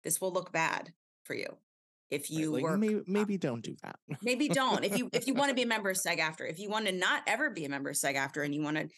[0.03, 0.91] this will look bad
[1.23, 1.47] for you
[2.11, 3.95] if Right, you like, work maybe, maybe don't do that.
[4.21, 6.69] maybe don't if you if you want to be a member of SAG-AFTRA, if you
[6.69, 8.89] want to not ever be a member of SAG-AFTRA and you want to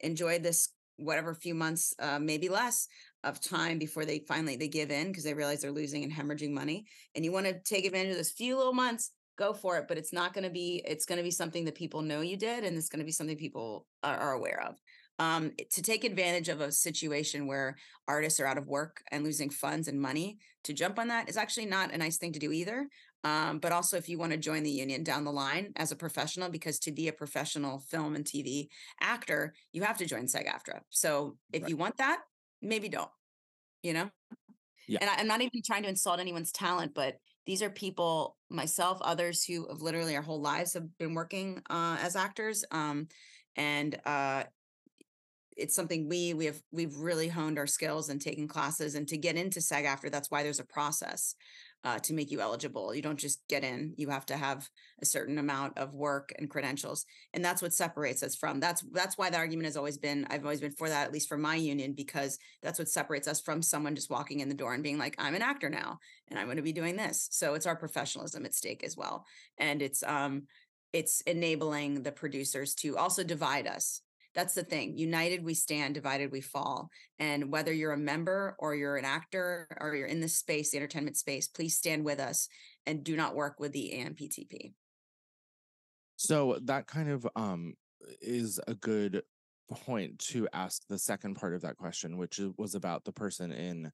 [0.00, 2.88] enjoy this whatever few months, uh, maybe less
[3.22, 6.52] of time before they finally they give in because they realize they're losing and hemorrhaging
[6.52, 9.86] money, and you want to take advantage of those few little months, go for it.
[9.88, 12.36] But it's not going to be it's going to be something that people know you
[12.36, 14.76] did, and it's going to be something people are, are aware of.
[15.20, 17.76] Um, to take advantage of a situation where
[18.08, 21.36] artists are out of work and losing funds and money to jump on that is
[21.36, 22.88] actually not a nice thing to do either.
[23.22, 25.96] Um, but also if you want to join the union down the line as a
[25.96, 28.66] professional, because to be a professional film and TV
[29.00, 30.80] actor, you have to join SAG-AFTRA.
[30.90, 31.70] So if Right.
[31.70, 32.18] you want that,
[32.60, 33.10] maybe don't.
[33.84, 34.10] You know.
[34.88, 34.98] Yeah.
[35.00, 37.16] And I, I'm not even trying to insult anyone's talent, but
[37.46, 41.98] these are people, myself, others who have literally our whole lives have been working uh,
[42.00, 42.64] as actors.
[42.70, 43.08] Um,
[43.56, 44.44] and uh,
[45.56, 49.16] it's something we we have we've really honed our skills and taken classes and to
[49.16, 51.34] get into SAG-AFTRA that's why there's a process
[51.84, 52.94] uh, to make you eligible.
[52.94, 54.68] You don't just get in; you have to have
[55.00, 58.60] a certain amount of work and credentials, and that's what separates us from.
[58.60, 60.26] That's that's why the argument has always been.
[60.30, 63.40] I've always been for that, at least for my union, because that's what separates us
[63.40, 66.38] from someone just walking in the door and being like, "I'm an actor now, and
[66.38, 69.26] I'm going to be doing this." So it's our professionalism at stake as well,
[69.58, 70.44] and it's um
[70.94, 74.00] it's enabling the producers to also divide us
[74.34, 74.98] that's the thing.
[74.98, 76.90] United we stand, divided we fall.
[77.18, 80.78] And whether you're a member or you're an actor or you're in this space, the
[80.78, 82.48] entertainment space, please stand with us
[82.86, 84.72] and do not work with the AMPTP.
[86.16, 87.74] So that kind of um
[88.20, 89.22] is a good
[89.70, 93.90] point to ask the second part of that question, which was about the person in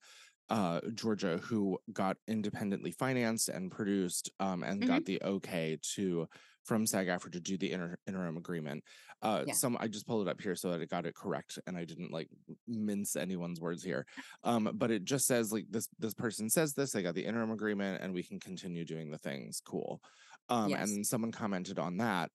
[0.48, 6.26] uh Georgia who got independently financed and produced um and got the okay to
[6.64, 8.84] from SAG-AFTRA to do the inter- interim agreement.
[9.22, 9.54] Uh Yeah.
[9.54, 11.84] some I just pulled it up here so that I got it correct and I
[11.84, 12.28] didn't like
[12.66, 14.06] mince anyone's words here.
[14.44, 17.50] Um but it just says like this this person says this, they got the interim
[17.50, 19.60] agreement and we can continue doing the things.
[19.64, 20.00] Cool.
[20.48, 20.90] Um Yes.
[20.90, 22.30] and someone commented on that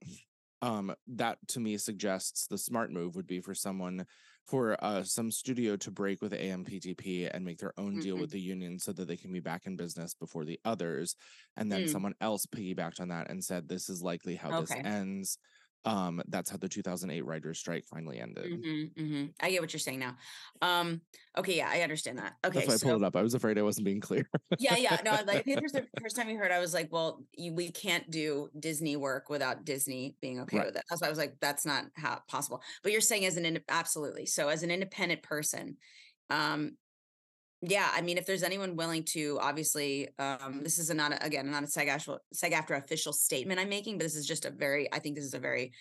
[0.61, 4.05] um that to me suggests the smart move would be for someone
[4.45, 8.19] for uh some studio to break with AMPTP and make their own deal Mhm.
[8.19, 11.15] with the union so that they can be back in business before the others
[11.55, 11.86] and then Mm.
[11.88, 14.75] someone else piggybacked on that and said this is likely how Okay.
[14.75, 15.38] this ends
[15.85, 19.33] um that's how the 2008 writers strike finally ended Mhm, mhm.
[19.39, 20.17] I get what you're saying now.
[20.61, 21.01] Um,
[21.37, 22.35] okay, yeah, I understand that.
[22.45, 24.77] Okay, that's why I pulled it up I was afraid I wasn't being clear yeah,
[24.77, 25.01] yeah.
[25.03, 27.71] No, like the first, the first time you heard, I was like, well, you, we
[27.71, 30.63] can't do Disney work without Disney being okay Right.
[30.63, 30.83] with it.
[30.89, 32.61] That's why I was like, that's not how possible.
[32.81, 34.25] But you're saying as an absolutely.
[34.25, 35.77] So as an independent person,
[36.29, 36.77] um,
[37.61, 41.25] yeah, I mean, if there's anyone willing to, obviously, um, this is a not a,
[41.25, 44.99] again not a SAG-AFTRA official statement I'm making, but this is just a very, I
[44.99, 45.73] think this is a very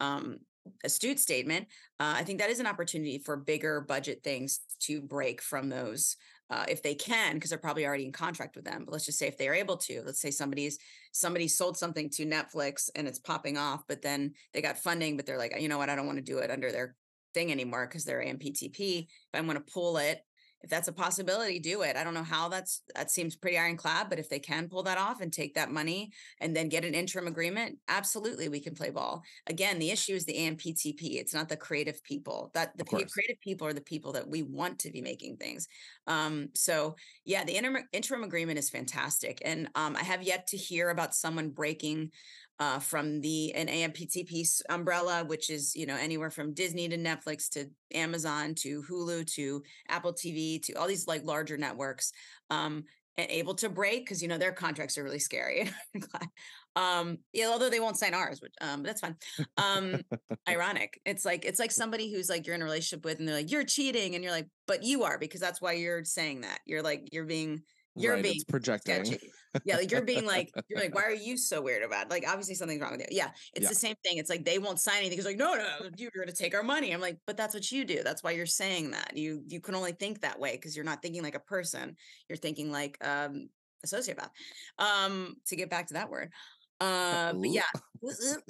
[0.00, 0.38] um
[0.84, 1.66] astute statement.
[2.00, 6.16] Uh, I think that is an opportunity for bigger budget things to break from those
[6.50, 8.84] uh, if they can, because they're probably already in contract with them.
[8.84, 10.78] But let's just say if they're able to, let's say somebody's
[11.12, 15.26] somebody sold something to Netflix and it's popping off, but then they got funding, but
[15.26, 16.94] they're like, you know what, I don't want to do it under their
[17.34, 19.06] thing anymore because they're AMPTP.
[19.06, 20.20] If I want to pull it,
[20.66, 21.96] if that's a possibility, do it.
[21.96, 24.98] I don't know how that's that seems pretty ironclad, but if they can pull that
[24.98, 28.90] off and take that money and then get an interim agreement, absolutely we can play
[28.90, 29.22] ball.
[29.46, 31.20] Again, the issue is the AMPTP.
[31.20, 32.50] It's not the creative people.
[32.54, 35.68] That the creative people are the people that we want to be making things.
[36.08, 40.56] Um, so yeah, the interim interim agreement is fantastic, and um, I have yet to
[40.56, 42.10] hear about someone breaking
[42.58, 47.48] uh, from the an AMPTP umbrella, which is you know anywhere from Disney to Netflix
[47.50, 52.12] to Amazon to Hulu to Apple TV to all these like larger networks,
[52.50, 52.84] um,
[53.18, 55.70] and able to break because you know their contracts are really scary.
[56.76, 59.16] um, yeah, although they won't sign ours, which um, that's fine.
[59.58, 60.00] Um,
[60.48, 60.98] ironic.
[61.04, 63.50] It's like it's like somebody who's like you're in a relationship with, and they're like
[63.50, 66.60] you're cheating, and you're like, but you are because that's why you're saying that.
[66.64, 67.62] You're like you're being
[67.96, 69.32] you're right being it's projecting sketchy.
[69.64, 72.10] Yeah, like you're being like, you're like, why are you so weird about it?
[72.10, 73.06] Like, obviously something's wrong with you.
[73.10, 73.68] Yeah, it's Yeah.
[73.70, 74.18] the same thing.
[74.18, 75.18] It's like they won't sign anything.
[75.18, 76.92] It's like, no, no, you're going to take our money.
[76.92, 78.02] I'm like, but that's what you do.
[78.02, 79.16] That's why you're saying that.
[79.16, 81.96] You you can only think that way because you're not thinking like a person.
[82.28, 83.48] You're thinking like um
[83.84, 84.30] a sociopath.
[84.78, 86.32] Um, to get back to that word.
[87.34, 87.42] Ooh.
[87.44, 87.62] yeah,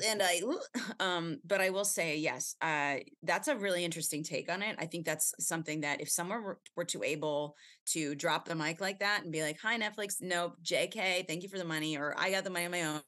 [0.06, 0.40] and I,
[1.00, 2.56] um, but I will say yes.
[2.60, 4.76] Uh, that's a really interesting take on it.
[4.78, 7.54] I think that's something that if someone were, were to able
[7.92, 11.48] to drop the mic like that and be like, "Hi Netflix, nope, JK, thank you
[11.48, 13.02] for the money," or "I got the money on my own.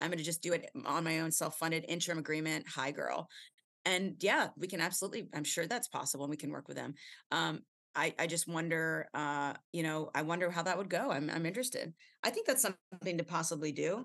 [0.00, 3.28] I'm going to just do it on my own, self-funded interim agreement." Hi girl,
[3.84, 5.28] and yeah, we can absolutely.
[5.34, 6.94] I'm sure that's possible, and we can work with them.
[7.30, 7.60] Um,
[7.96, 11.10] I, I just wonder, uh, you know, I wonder how that would go.
[11.12, 11.94] I'm, I'm interested.
[12.24, 14.04] I think that's something to possibly do.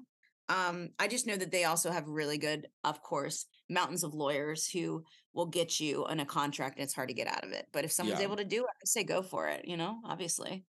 [0.50, 4.68] Um, I just know that they also have really good, of course, mountains of lawyers
[4.68, 7.68] who will get you on a contract and it's hard to get out of it.
[7.72, 8.26] But if someone's Yeah.
[8.26, 10.66] able to do it, I say go for it, you know, obviously.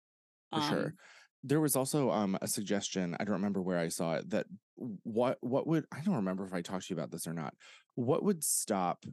[0.53, 0.87] For sure.
[0.87, 0.93] Um,
[1.45, 5.39] There was also um a suggestion, I don't remember where I saw it, that what
[5.43, 7.55] what would I don't remember if I talked to you about this or not.
[7.95, 9.05] What would stop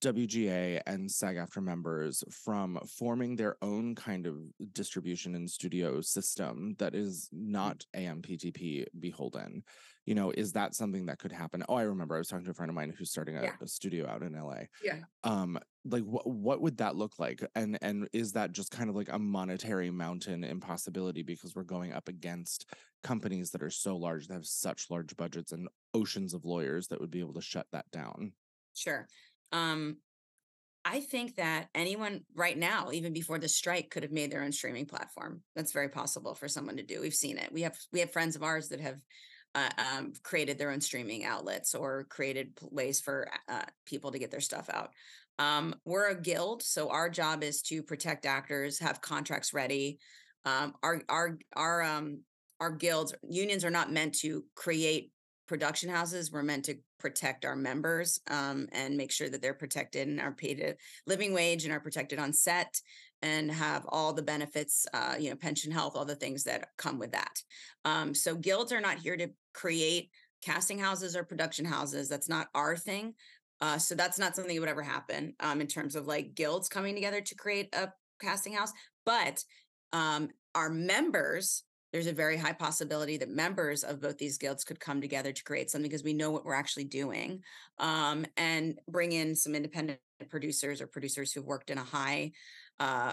[0.00, 4.36] WGA and SAG-AFTRA members from forming their own kind of
[4.72, 9.62] distribution and studio system that is not AMPTP beholden?
[10.04, 11.62] You know, is that something that could happen?
[11.68, 13.56] Oh, I remember I was talking to a friend of mine who's starting a, Yeah.
[13.60, 15.00] a studio out in LA Yeah.
[15.24, 18.96] um like what what would that look like and and is that just kind of
[18.96, 22.66] like a monetary mountain impossibility because we're going up against
[23.02, 27.00] companies that are so large that have such large budgets and oceans of lawyers that
[27.00, 28.32] would be able to shut that down
[28.74, 29.08] Sure.
[29.52, 29.98] Um,
[30.84, 34.52] I think that anyone right now, even before the strike, could have made their own
[34.52, 35.42] streaming platform.
[35.54, 37.00] That's very possible for someone to do.
[37.00, 37.52] We've seen it.
[37.52, 38.98] We have we have friends of ours that have
[39.54, 44.30] uh, um, created their own streaming outlets or created ways for uh, people to get
[44.30, 44.90] their stuff out.
[45.38, 49.98] Um, we're a guild, so our job is to protect actors, have contracts ready.
[50.44, 52.20] Um, our our our um
[52.60, 55.12] our guilds unions are not meant to create
[55.48, 56.30] production houses.
[56.30, 60.32] We're meant to protect our members um, and make sure that they're protected and are
[60.32, 60.74] paid a
[61.06, 62.80] living wage and are protected on set
[63.22, 66.98] and have all the benefits, uh, you know, pension, health, all the things that come
[66.98, 67.42] with that.
[67.84, 70.10] Um, so guilds are not here to create
[70.42, 72.08] casting houses or production houses.
[72.08, 73.14] That's not our thing.
[73.60, 76.68] Uh, so that's not something that would ever happen um, in terms of like guilds
[76.68, 77.88] coming together to create a
[78.20, 78.72] casting house.
[79.04, 79.42] But
[79.92, 84.78] um, our members, there's a very high possibility that members of both these guilds could
[84.78, 87.42] come together to create something because we know what we're actually doing
[87.78, 89.98] um, and bring in some independent
[90.28, 92.32] producers or producers who've worked in a high,
[92.78, 93.12] uh,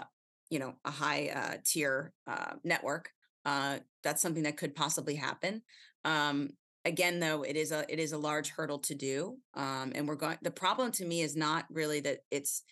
[0.50, 3.10] you know, a high uh, tier uh, network.
[3.44, 5.62] Uh, that's something that could possibly happen.
[6.04, 6.50] Um,
[6.84, 10.16] again, though, it is a it is a large hurdle to do, um, and we're
[10.16, 10.38] going.
[10.42, 12.62] The problem to me is not really that it's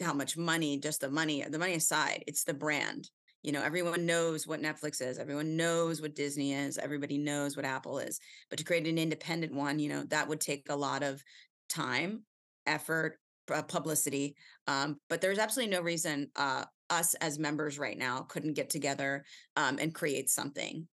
[0.00, 3.08] how much money, just the money, the money aside, it's the brand.
[3.44, 7.66] You know, everyone knows what Netflix is, everyone knows what Disney is, everybody knows what
[7.66, 8.18] Apple is.
[8.48, 11.22] But to create an independent one, you know, that would take a lot of
[11.68, 12.22] time,
[12.66, 14.34] effort, publicity.
[14.66, 19.24] Um, but there's absolutely no reason uh, us as members right now couldn't get together
[19.56, 20.88] um, and create something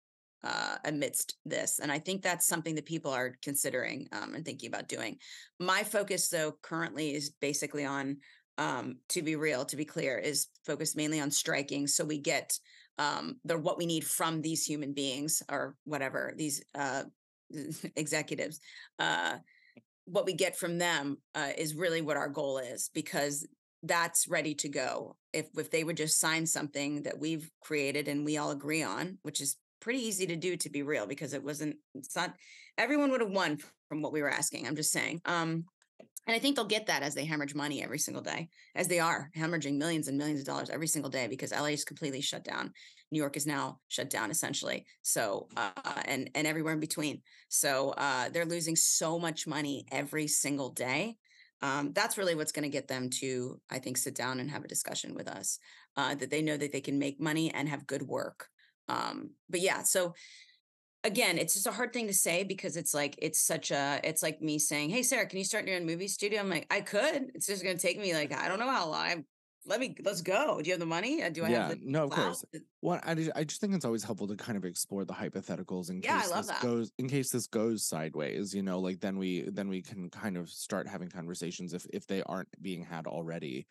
[0.44, 1.80] uh, amidst this.
[1.80, 5.16] And I think that's something that people are considering um, and thinking about doing.
[5.58, 8.18] My focus, though, currently is basically on
[8.58, 11.86] um, to be real, to be clear, is focused mainly on striking.
[11.86, 12.58] So we get
[12.98, 17.04] um, the what we need from these human beings or whatever these uh,
[17.96, 18.60] executives.
[18.98, 19.36] Uh,
[20.06, 23.46] what we get from them uh, is really what our goal is because
[23.82, 25.16] that's ready to go.
[25.32, 29.18] If if they would just sign something that we've created and we all agree on,
[29.22, 32.34] which is pretty easy to do to be real because it wasn't it's not
[32.78, 34.66] everyone would have won from what we were asking.
[34.66, 35.20] I'm just saying.
[35.24, 35.66] Um,
[36.26, 38.98] and I think they'll get that as they hemorrhage money every single day, as they
[38.98, 42.44] are hemorrhaging millions and millions of dollars every single day because LA is completely shut
[42.44, 42.72] down.
[43.12, 44.86] New York is now shut down essentially.
[45.02, 45.70] So uh,
[46.04, 47.22] and and everywhere in between.
[47.48, 51.16] So uh, they're losing so much money every single day.
[51.62, 54.64] Um, that's really what's going to get them to, I think, sit down and have
[54.64, 55.58] a discussion with us.
[55.96, 58.48] Uh, that they know that they can make money and have good work.
[58.88, 60.14] Um, but yeah, so
[61.06, 64.22] again, it's just a hard thing to say because it's like it's such a it's
[64.22, 66.80] like me saying, "Hey Sarah, can you start your own movie studio?" I'm like, "I
[66.80, 67.30] could.
[67.34, 69.24] It's just going to take me like I don't know how long.
[69.64, 70.60] Let me let's go.
[70.60, 71.22] Do you have the money?
[71.22, 72.44] Uh, Do I yeah have the no of course
[72.82, 75.90] well I, ju- I just think it's always helpful to kind of explore the hypotheticals
[75.90, 76.62] in Yeah, case this that.
[76.62, 80.36] goes in case this goes sideways you know like then we then we can kind
[80.36, 83.66] of start having conversations if if they aren't being had already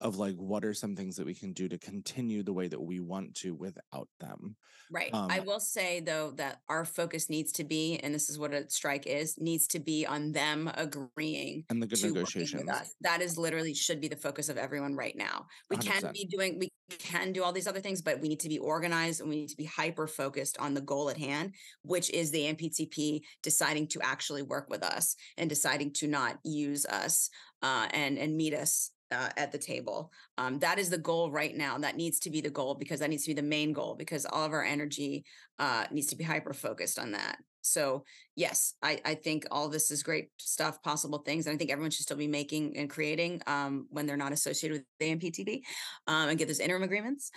[0.00, 2.80] of like what are some things that we can do to continue the way that
[2.80, 4.56] we want to without them
[4.92, 5.10] Right.
[5.12, 8.52] I Um, will say though that our focus needs to be, and this is what
[8.52, 12.64] a strike is, needs to be on them agreeing and the good to working negotiations
[12.64, 12.94] with us.
[13.02, 15.46] That is literally should be the focus of everyone right now.
[15.70, 16.12] We can 100%.
[16.12, 19.20] be doing, we can do all these other things, but we need to be organized
[19.20, 22.52] and we need to be hyper focused on the goal at hand, which is the
[22.52, 27.30] MPTP deciding to actually work with us and deciding to not use us
[27.62, 30.12] uh, and and meet us uh, at the table.
[30.38, 31.78] Um, that is the goal right now.
[31.78, 34.26] That needs to be the goal because that needs to be the main goal because
[34.26, 35.24] all of our energy
[35.58, 37.38] uh, needs to be hyper focused on that.
[37.62, 38.04] So
[38.40, 41.46] yes, I, I think all this is great stuff, possible things.
[41.46, 44.78] And I think everyone should still be making and creating um, when they're not associated
[44.78, 45.60] with the AMPTP
[46.06, 47.30] um, and get those interim agreements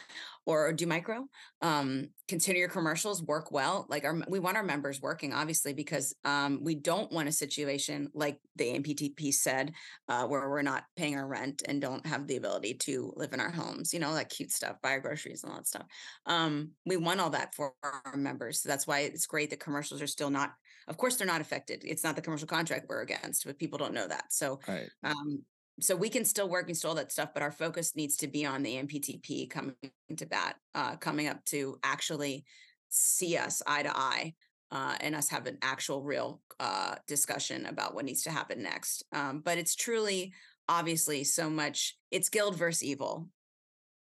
[0.45, 1.27] or do micro.
[1.61, 3.85] Um, continue your commercials, work well.
[3.89, 8.09] Like our, we want our members working, obviously, because um, we don't want a situation
[8.13, 9.73] like the AMPTP said,
[10.07, 13.41] uh, where we're not paying our rent and don't have the ability to live in
[13.41, 15.85] our homes, you know, that cute stuff, buy our groceries and all that stuff.
[16.25, 18.61] Um, we want all that for our members.
[18.61, 20.53] So that's why it's great that commercials are still not
[20.87, 21.83] of course, they're not affected.
[21.85, 24.31] It's not the commercial contract we're against, but people don't know that.
[24.31, 24.89] So, Right.
[25.03, 25.43] um,
[25.79, 28.27] so we can still work and still all that stuff, but our focus needs to
[28.27, 29.75] be on the MPTP coming
[30.15, 32.45] to bat, uh, coming up to actually
[32.89, 34.35] see us eye to eye.
[34.71, 39.03] Uh, and us have an actual real uh, discussion about what needs to happen next.
[39.11, 40.33] Um, but it's truly,
[40.67, 41.95] obviously, so much.
[42.09, 43.29] It's guild versus evil.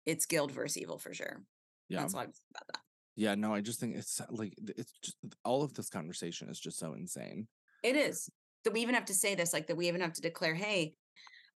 [0.05, 1.41] It's guild versus evil for sure.
[1.89, 2.01] Yeah.
[2.01, 2.80] That's all I was about that.
[3.21, 3.35] Yeah.
[3.35, 5.15] No, I just think it's uh, like it's just
[5.45, 7.47] all of this conversation is just so insane.
[7.83, 8.27] It is
[8.63, 10.95] that we even have to say this, like that we even have to declare, hey,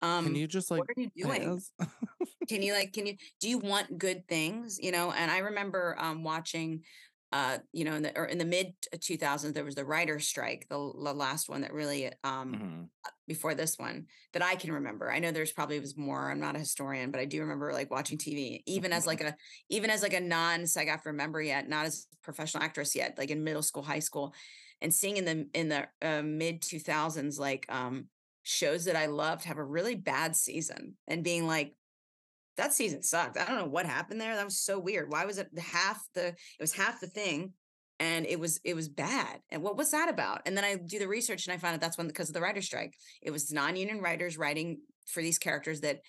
[0.01, 1.61] um, Can you just like what are you doing?
[2.49, 4.79] Can you like, can you, do you want good things?
[4.81, 6.81] You know, and I remember um watching,
[7.31, 10.27] uh, you know, in the or in the mid two thousands, there was the writer's
[10.27, 12.91] strike, the, the last one that really um Mhm.
[13.27, 15.11] before this one that I can remember.
[15.11, 16.29] I know there's probably was more.
[16.29, 19.35] I'm not a historian, but I do remember like watching TV, even as like a
[19.69, 23.31] even as like a non SAG-AFTRA member yet, not as a professional actress yet, like
[23.31, 24.33] in middle school, high school,
[24.81, 28.09] and seeing in the in the uh, mid 2000s like um
[28.43, 31.75] shows that I loved have a really bad season and being like
[32.57, 33.37] that season sucked.
[33.37, 34.35] I don't know what happened there.
[34.35, 35.11] That was so weird.
[35.11, 37.53] Why was it half the it was half the thing
[37.99, 39.39] and it was it was bad.
[39.49, 40.41] And what was that about?
[40.45, 42.41] And then I do the research and I find out that's when because of the
[42.41, 42.95] writer's strike.
[43.21, 45.99] It was non-union writers writing for these characters that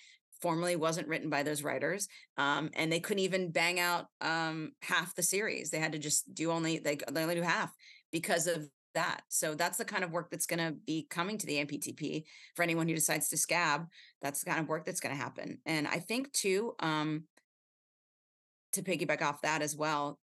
[0.41, 2.07] formerly wasn't written by those writers.
[2.37, 5.69] Um, and they couldn't even bang out um half the series.
[5.69, 7.71] They had to just do only they, they only do half
[8.11, 9.23] because of that.
[9.29, 12.23] So that's the kind of work that's going to be coming to the MPTP
[12.55, 13.87] for anyone who decides to scab.
[14.21, 15.59] That's the kind of work that's going to happen.
[15.65, 17.23] And I think too, um,
[18.73, 20.19] to piggyback off that as well,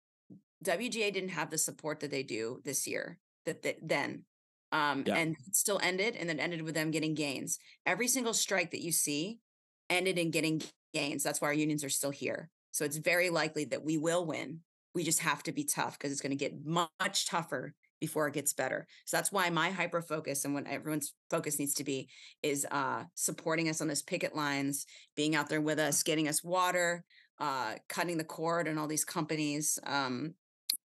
[0.64, 3.19] WGA didn't have the support that they do this year.
[3.45, 4.25] That, that then,
[4.73, 5.17] um, Yeah.
[5.17, 7.59] and still ended, and then ended with them getting gains.
[7.85, 9.41] Every single strike that you see
[9.89, 10.62] ended in getting
[10.93, 11.23] gains.
[11.23, 12.51] That's why our unions are still here.
[12.73, 14.61] So it's very likely that we will win.
[14.95, 18.35] We just have to be tough because it's going to get much tougher before it
[18.35, 18.87] gets better.
[19.05, 22.09] So that's why my hyper focus and what everyone's focus needs to be
[22.43, 26.45] is uh supporting us on those picket lines, being out there with us, getting us
[26.45, 27.05] water,
[27.41, 30.35] uh cutting the cord and all these companies, um,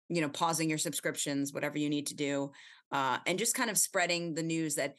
[0.10, 2.52] you know, pausing your subscriptions, whatever you need to do,
[2.92, 4.96] uh, and just kind of spreading the news that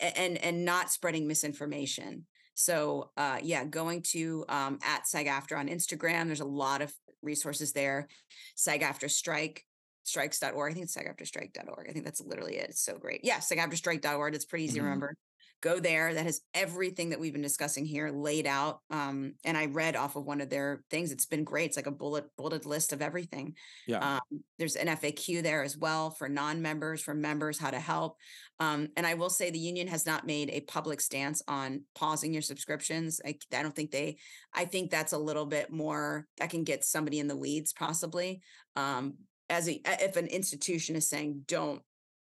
[0.00, 2.26] and and not spreading misinformation.
[2.54, 6.26] So uh yeah, going to um at SAG-AFTRA on Instagram.
[6.26, 8.08] There's a lot of resources there.
[8.56, 9.64] SAG-AFTRA strike,
[10.08, 10.70] strikes.org.
[10.70, 11.86] I think it's sagaftrastrike.org.
[11.88, 12.70] I think that's literally it.
[12.70, 13.20] It's so great.
[13.24, 14.34] Yeah, sagaftrastrike.org.
[14.34, 14.82] It's pretty easy Mhm.
[14.82, 15.14] to remember.
[15.60, 16.14] Go there.
[16.14, 18.78] That has everything that we've been discussing here laid out.
[18.90, 21.10] Um, and I read off of one of their things.
[21.10, 21.66] It's been great.
[21.70, 23.56] It's like a bullet bulleted list of everything.
[23.88, 24.18] Yeah.
[24.30, 28.18] Um, there's an FAQ there as well for non-members, for members, how to help.
[28.60, 32.32] Um, and I will say the union has not made a public stance on pausing
[32.32, 33.20] your subscriptions.
[33.24, 34.18] I, I don't think they,
[34.54, 38.42] I think that's a little bit more, that can get somebody in the weeds possibly.
[38.76, 39.14] Um,
[39.50, 41.82] as a, if an institution is saying, don't,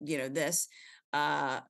[0.00, 0.68] you know, this,
[1.12, 1.60] uh,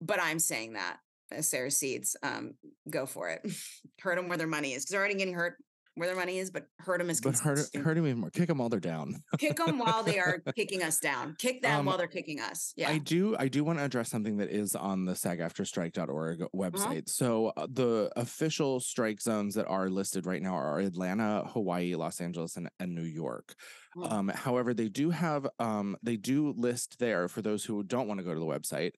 [0.00, 0.98] but I'm saying that
[1.30, 2.54] as Sarah Seeds, um,
[2.88, 3.46] go for it.
[4.00, 5.56] hurt them where their money is because they're already getting hurt
[5.94, 8.30] where their money is, but hurt them as but hurt, hurt him even more.
[8.30, 9.22] Kick them while they're down.
[9.38, 11.36] kick them while they are kicking us down.
[11.38, 12.72] Kick them Um, while they're kicking us.
[12.76, 12.90] Yeah.
[12.90, 17.08] I do I do want to address something that is on the sagaftrastrike.org website.
[17.08, 22.20] So uh, the official strike zones that are listed right now are Atlanta, Hawaii, Los
[22.20, 23.54] Angeles, and, and New York.
[23.96, 24.12] Mm.
[24.12, 28.18] Um, however, they do have um, they do list there for those who don't want
[28.18, 28.92] to go to the website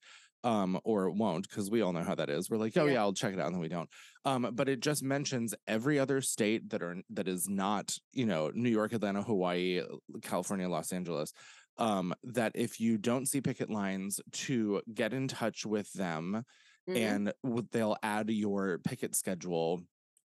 [0.45, 2.49] um, or won't, because we all know how that is.
[2.51, 2.95] We're like, oh Yeah.
[2.95, 3.89] yeah, I'll check it out, and then we don't.
[4.25, 8.51] Um, but it just mentions every other state that are that is not, you know,
[8.55, 9.83] New York, Atlanta, Hawaii,
[10.23, 11.33] California, Los Angeles.
[11.79, 16.43] Um, that if you don't see picket lines, to get in touch with them
[16.89, 16.97] Mhm.
[16.97, 19.83] and w- they'll add your picket schedule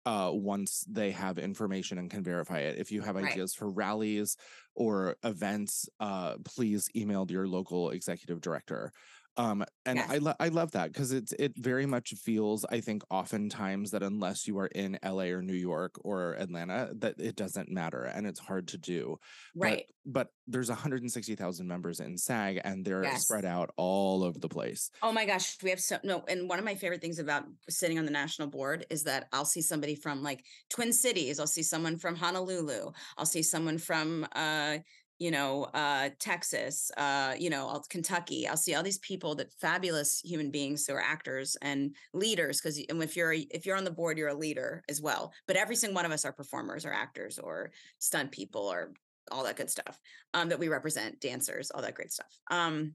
[0.06, 3.32] uh once they have information and can verify it if you have Right.
[3.32, 4.36] ideas for rallies
[4.74, 8.92] or events uh please email your local executive director
[9.37, 13.03] um and i lo- i love that because it's it very much feels i think
[13.11, 17.70] oftentimes that unless you are in la or new york or atlanta that it doesn't
[17.70, 19.16] matter and it's hard to do
[19.55, 19.85] But- right.
[20.05, 23.22] but, there's 160000 members in sag and they're Yes.
[23.22, 26.24] spread out all over the place Oh my gosh, we have so no.
[26.26, 29.45] And one of my favorite things about sitting on the national board is that I'll
[29.45, 31.39] see somebody from like Twin Cities.
[31.39, 32.91] I'll see someone from Honolulu.
[33.16, 34.78] I'll see someone from uh
[35.21, 38.49] you know, uh, Texas, uh, you know, Kentucky.
[38.49, 42.59] I'll see all these people that fabulous human beings who are actors and leaders.
[42.59, 45.33] Because if you're if you're on the board, you're a leader as well.
[45.47, 48.93] But every single one of us are performers or actors or stunt people or
[49.31, 50.01] all that good stuff
[50.33, 52.35] um, that we represent, dancers, all that great stuff.
[52.51, 52.95] Um,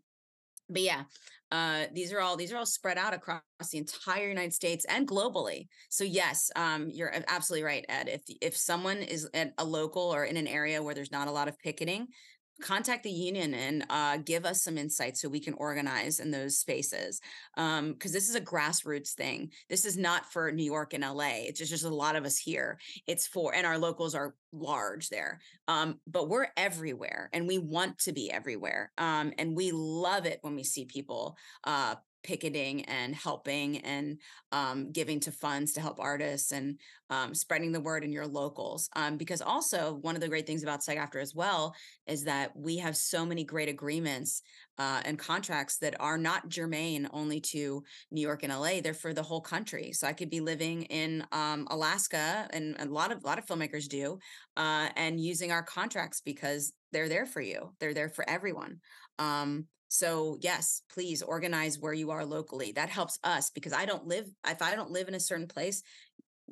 [0.70, 1.04] but yeah,
[1.52, 3.42] uh, these are all these are all spread out across
[3.72, 5.68] the entire United States and globally.
[5.90, 8.10] So yes, um, you're absolutely right, Ed.
[8.10, 11.32] If if someone is at a local or in an area where there's not a
[11.32, 12.08] lot of picketing,
[12.62, 16.58] contact the union and uh, give us some insight so we can organize in those
[16.58, 17.22] spaces.
[17.56, 19.52] Because this is a grassroots thing.
[19.70, 21.46] This is not for New York and LA.
[21.48, 22.80] It's just, just a lot of us here.
[23.08, 25.40] It's for and our locals are large there.
[25.68, 28.92] Um, but we're everywhere and we want to be everywhere.
[28.98, 31.96] Um, and we love it when we see people uh,
[32.26, 34.20] picketing and helping and
[34.52, 36.80] um, giving to funds to help artists and
[37.12, 38.90] um, spreading the word in your locals.
[38.96, 41.76] Um, because also, one of the great things about SAG as well
[42.08, 44.42] is that we have so many great agreements
[44.80, 48.82] uh, and contracts that are not germane only to New York and LA.
[48.82, 49.92] They're for the whole country.
[49.92, 53.46] So I could be living in um, Alaska, and a lot of a lot of
[53.46, 54.18] filmmakers do,
[54.58, 57.74] uh, and using our contracts because they're there for you.
[57.80, 58.80] They're there for everyone.
[59.20, 59.68] Um,
[59.98, 62.72] so yes, please organize where you are locally.
[62.74, 64.28] That helps us because I don't live.
[64.48, 65.84] If I don't live in a certain place,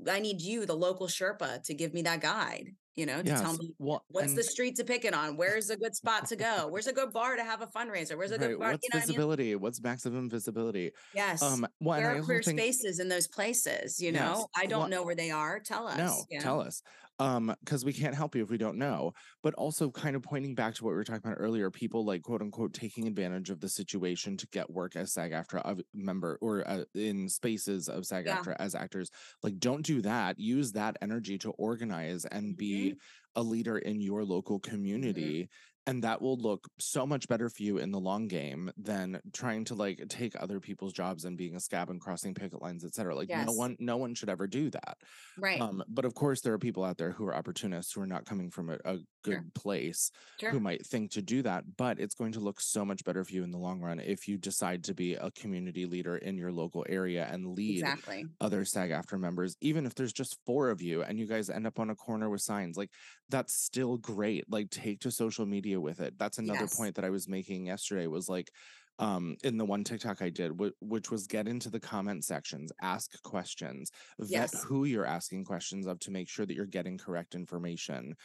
[0.08, 2.72] I need you, the local Sherpa, to give me that guide.
[2.96, 5.38] You know, to tell me Well, what's the street to pick it on.
[5.38, 6.68] Where's a good spot to go?
[6.70, 8.18] Where's a good bar to have a fundraiser?
[8.18, 8.72] Where's a good right, bar?
[8.72, 9.22] what's You know what I mean?
[9.22, 9.56] visibility?
[9.56, 10.92] What's maximum visibility?
[11.12, 11.42] Yes.
[11.42, 14.00] Um, well, there are queer think spaces in those places.
[14.02, 14.46] You Yes.
[14.46, 15.60] know, I don't Well, know where they are.
[15.60, 15.98] Tell us.
[15.98, 16.82] No, you tell us.
[17.20, 19.14] Um, because we can't help you if we don't know.
[19.44, 22.24] But also kind of pointing back to what we were talking about earlier, people like
[22.24, 26.84] quote unquote taking advantage of the situation to get work as SAG-AFTRA member or uh,
[26.96, 28.44] in spaces of SAG Yeah.
[28.60, 29.12] as actors.
[29.44, 30.40] Like, don't do that.
[30.40, 32.98] Use that energy to organize and be Mm-hmm.
[33.36, 35.50] a leader in your local community.
[35.86, 39.66] And that will look so much better for you in the long game than trying
[39.66, 42.96] to like take other people's jobs and being a scab and crossing picket lines, et
[42.96, 43.14] cetera.
[43.16, 44.98] Like no one, no one should ever do that.
[45.38, 45.60] Right.
[45.60, 48.26] Um, but of course, there are people out there who are opportunists who are not
[48.26, 49.44] coming from a, a good Sure.
[49.56, 50.52] place sure.
[50.52, 51.64] who might think to do that.
[51.78, 54.28] But it's going to look so much better for you in the long run if
[54.28, 58.26] you decide to be a community leader in your local area and lead Exactly.
[58.42, 61.80] other SAG-AFTRA members, even if there's just four of you and you guys end up
[61.80, 62.90] on a corner with signs, like
[63.30, 64.44] that's still great.
[64.52, 66.18] Like take to social media with it.
[66.18, 66.76] That's another Yes.
[66.78, 68.52] point that I was making yesterday was like,
[69.00, 72.72] um, in the one TikTok I did, wh- which was get into the comment sections,
[72.82, 74.64] ask questions, vet Yes.
[74.64, 78.16] who you're asking questions of to make sure that you're getting correct information.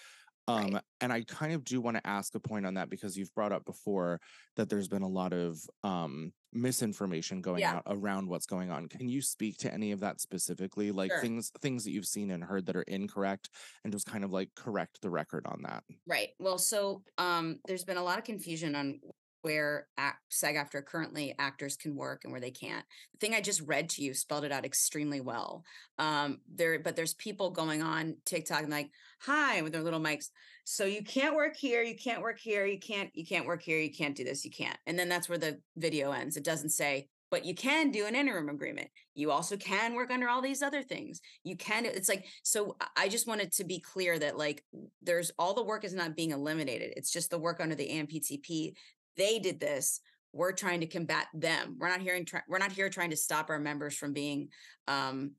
[0.56, 0.74] Right.
[0.74, 3.32] Um, and I kind of do want to ask a point on that because you've
[3.34, 4.20] brought up before
[4.56, 7.76] that there's been a lot of um misinformation going Yeah.
[7.76, 8.88] out around what's going on.
[8.88, 10.90] Can you speak to any of that specifically?
[10.90, 11.20] Like Sure.
[11.20, 13.50] things things that you've seen and heard that are incorrect
[13.84, 15.84] and just kind of like correct the record on that.
[16.06, 16.30] Right.
[16.38, 19.00] Well, so um, there's been a lot of confusion on
[19.42, 22.84] where act, SAG-AFTRA currently actors can work and where they can't.
[23.12, 25.64] The thing I just read to you spelled it out extremely well.
[25.98, 30.30] Um, there, but there's people going on TikTok and like, "Hi" with their little mics.
[30.64, 31.82] So you can't work here.
[31.82, 32.66] You can't work here.
[32.66, 33.10] You can't.
[33.14, 33.78] You can't work here.
[33.78, 34.44] You can't do this.
[34.44, 34.76] You can't.
[34.86, 36.36] And then that's where the video ends.
[36.36, 37.08] It doesn't say.
[37.30, 38.88] But you can do an interim agreement.
[39.14, 41.20] You also can work under all these other things.
[41.44, 41.84] You can.
[41.84, 42.76] It's like so.
[42.80, 44.64] I- I just wanted to be clear that like
[45.02, 46.94] there's all the work is not being eliminated.
[46.96, 48.74] It's just the work under the AMPTP.
[49.18, 50.00] They did this.
[50.32, 51.76] We're trying to combat them.
[51.78, 52.26] We're not hearing.
[52.48, 54.48] We're not here trying to stop our members from being
[54.86, 55.32] um,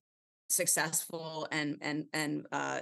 [0.49, 2.81] successful and and and uh,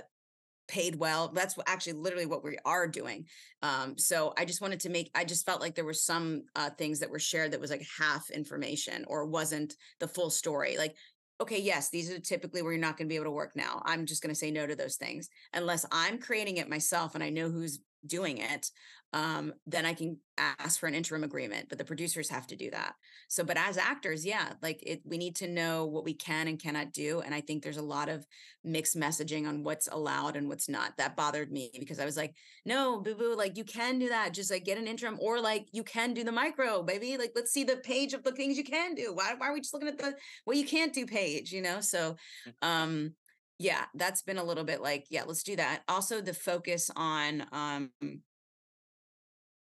[0.67, 1.29] paid well.
[1.29, 3.25] That's actually literally what we are doing.
[3.61, 5.11] Um, so I just wanted to make.
[5.15, 7.85] I just felt like there were some uh, things that were shared that was like
[7.99, 10.77] half information or wasn't the full story.
[10.77, 10.95] Like
[11.39, 13.81] okay, yes, these are typically where you're not going to be able to work now.
[13.85, 17.23] I'm just going to say no to those things unless I'm creating it myself and
[17.23, 18.69] I know who's doing it.
[19.13, 22.69] Um, then I can ask for an interim agreement, but the producers have to do
[22.71, 22.93] that.
[23.29, 26.61] So, but as actors, yeah, like it, we need to know what we can and
[26.61, 27.21] cannot do.
[27.21, 28.27] And I think there's a lot of
[28.65, 30.97] mixed messaging on what's allowed and what's not.
[30.97, 32.35] That bothered me because I was like,
[32.65, 34.33] no, boo boo, like you can do that.
[34.33, 37.17] Just like get an interim or like you can do the micro, baby.
[37.17, 39.13] Like let's see the page of the things you can do.
[39.13, 41.79] Why, why are we just looking at the what you can't do page, you know?
[41.79, 42.17] So,
[42.61, 43.13] um,
[43.59, 45.81] yeah, that's been a little bit like, yeah, let's do that.
[45.87, 47.91] Also, the focus on, um,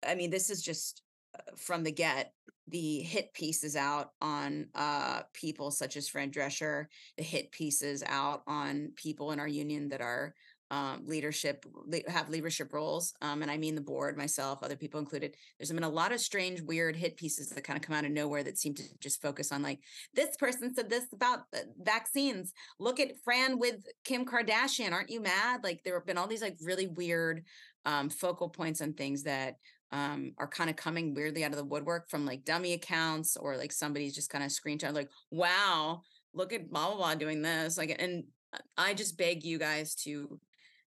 [0.05, 1.01] I mean, this is just
[1.35, 2.33] uh, from the get.
[2.67, 6.85] The hit pieces out on uh, people such as Fran Drescher.
[7.17, 10.33] The hit pieces out on people in our union that are
[10.71, 11.65] um, leadership
[12.07, 15.35] have leadership roles, um, and I mean the board, myself, other people included.
[15.59, 18.11] There's been a lot of strange, weird hit pieces that kind of come out of
[18.11, 19.79] nowhere that seem to just focus on like
[20.13, 22.53] this person said this about uh, vaccines.
[22.79, 24.93] Look at Fran with Kim Kardashian.
[24.93, 25.61] Aren't you mad?
[25.61, 27.43] Like there have been all these like really weird
[27.85, 29.55] um, focal points on things that
[29.91, 33.57] um, are kind of coming weirdly out of the woodwork from like dummy accounts or
[33.57, 36.01] like somebody's just kind of screenshot like, wow,
[36.33, 37.77] look at blah blah blah doing this.
[37.77, 40.39] Like, and uh, I just beg you guys to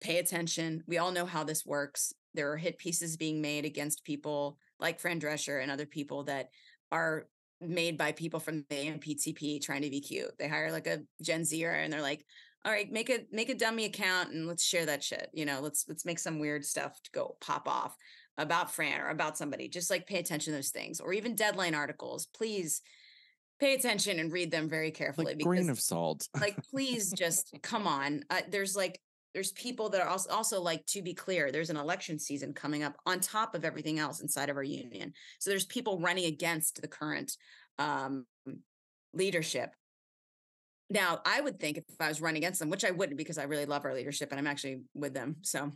[0.00, 0.82] pay attention.
[0.86, 2.12] We all know how this works.
[2.34, 6.50] There are hit pieces being made against people like Fran Drescher and other people that
[6.92, 7.26] are
[7.60, 10.36] made by people from the AMPTP trying to be cute.
[10.38, 12.24] They hire like a Gen Zer and they're like,
[12.64, 15.30] all right, make a make a dummy account and let's share that shit.
[15.32, 17.96] You know, let's let's make some weird stuff to go pop off
[18.36, 19.68] about Fran or about somebody.
[19.68, 21.00] Just like pay attention to those things.
[21.00, 22.26] Or even deadline articles.
[22.34, 22.82] Please
[23.60, 25.26] pay attention and read them very carefully.
[25.26, 26.28] Like grain of salt.
[26.38, 28.24] like, please just come on.
[28.28, 29.00] Uh, there's like
[29.36, 32.82] there's people that are also, also like to be clear there's an election season coming
[32.82, 35.12] up on top of everything else inside of our union.
[35.40, 37.36] So there's people running against the current
[37.78, 38.24] um,
[39.12, 39.74] leadership.
[40.88, 43.42] Now i would think if i was running against them which i wouldn't because i
[43.42, 45.70] really love our leadership and i'm actually with them so.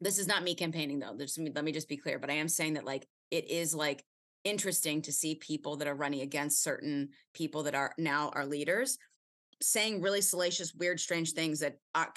[0.00, 2.48] This is not me campaigning though There's, let me just be clear but i am
[2.48, 4.04] saying that like it is like
[4.44, 8.98] interesting to see people that are running against certain people that are now our leaders
[9.62, 12.12] saying really salacious, weird, strange things that are,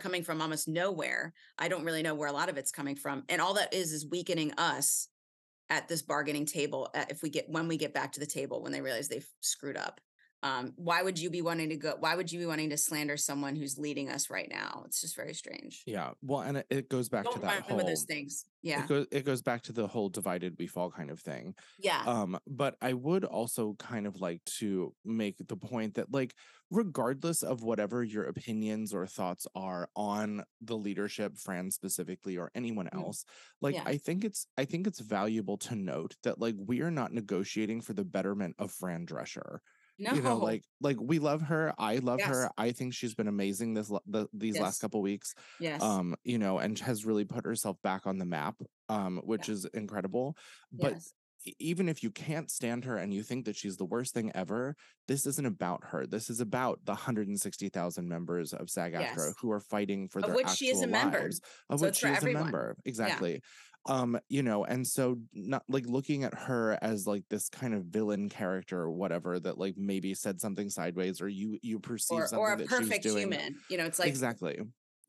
[0.00, 1.32] coming from almost nowhere.
[1.58, 3.92] I don't really know where a lot of it's coming from, and all that is
[3.92, 5.08] is weakening us
[5.68, 6.90] at this bargaining table.
[6.94, 9.28] Uh, if we get when we get back to the table when they realize they've
[9.40, 10.00] screwed up,
[10.42, 13.16] um, why would you be wanting to go why would you be wanting to slander
[13.16, 14.82] someone who's leading us right now?
[14.86, 15.82] It's just very strange.
[15.86, 18.46] Yeah well and it, it goes back Don't to that whole those things.
[18.62, 18.82] yeah.
[18.84, 21.54] it goes, it goes back to the whole divided we fall kind of thing.
[21.78, 22.02] Yeah.
[22.06, 26.34] Um but i would also kind of like to make the point that like
[26.70, 32.88] regardless of whatever your opinions or thoughts are on the leadership fran specifically or anyone
[32.92, 32.94] Mm.
[33.02, 33.24] else
[33.60, 33.82] like Yeah.
[33.84, 37.82] i think it's i think it's valuable to note that like we are not negotiating
[37.82, 39.58] for the betterment of fran drescher
[40.00, 43.28] no you know like like we love her i love her i think she's been
[43.28, 44.62] amazing this the, these Yes.
[44.62, 48.24] last couple weeks yes um you know and has really put herself back on the
[48.24, 48.56] map
[48.88, 50.36] um which is incredible
[50.72, 51.12] but yes.
[51.58, 54.76] Even if you can't stand her and you think that she's the worst thing ever
[55.08, 56.06] this isn't about her.
[56.06, 59.34] This is about the 160,000 members of SAG-AFTRA Yes.
[59.40, 61.18] who are fighting for Of their which she is a actual member.
[61.20, 62.42] lives, of So which she is everyone.
[62.42, 63.40] a member exactly.
[63.86, 67.86] Um you know and so not like looking at her as like this kind of
[67.86, 72.26] villain character or whatever that like maybe said something sideways or you you perceive or,
[72.26, 73.32] something or a that she was perfect doing.
[73.32, 73.58] human.
[73.68, 74.60] You know it's like exactly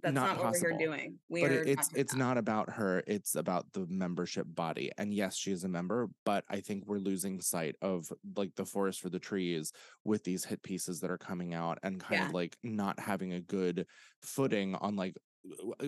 [0.01, 0.69] that's not not, what we're possible.
[0.69, 4.45] here doing we're but it, it's it's about- not about her it's about the membership
[4.49, 8.53] body and yes she is a member but i think we're losing sight of like
[8.55, 9.71] the forest for the trees
[10.03, 12.27] with these hit pieces that are coming out and kind Yeah.
[12.27, 13.85] of like not having a good
[14.21, 15.15] footing on like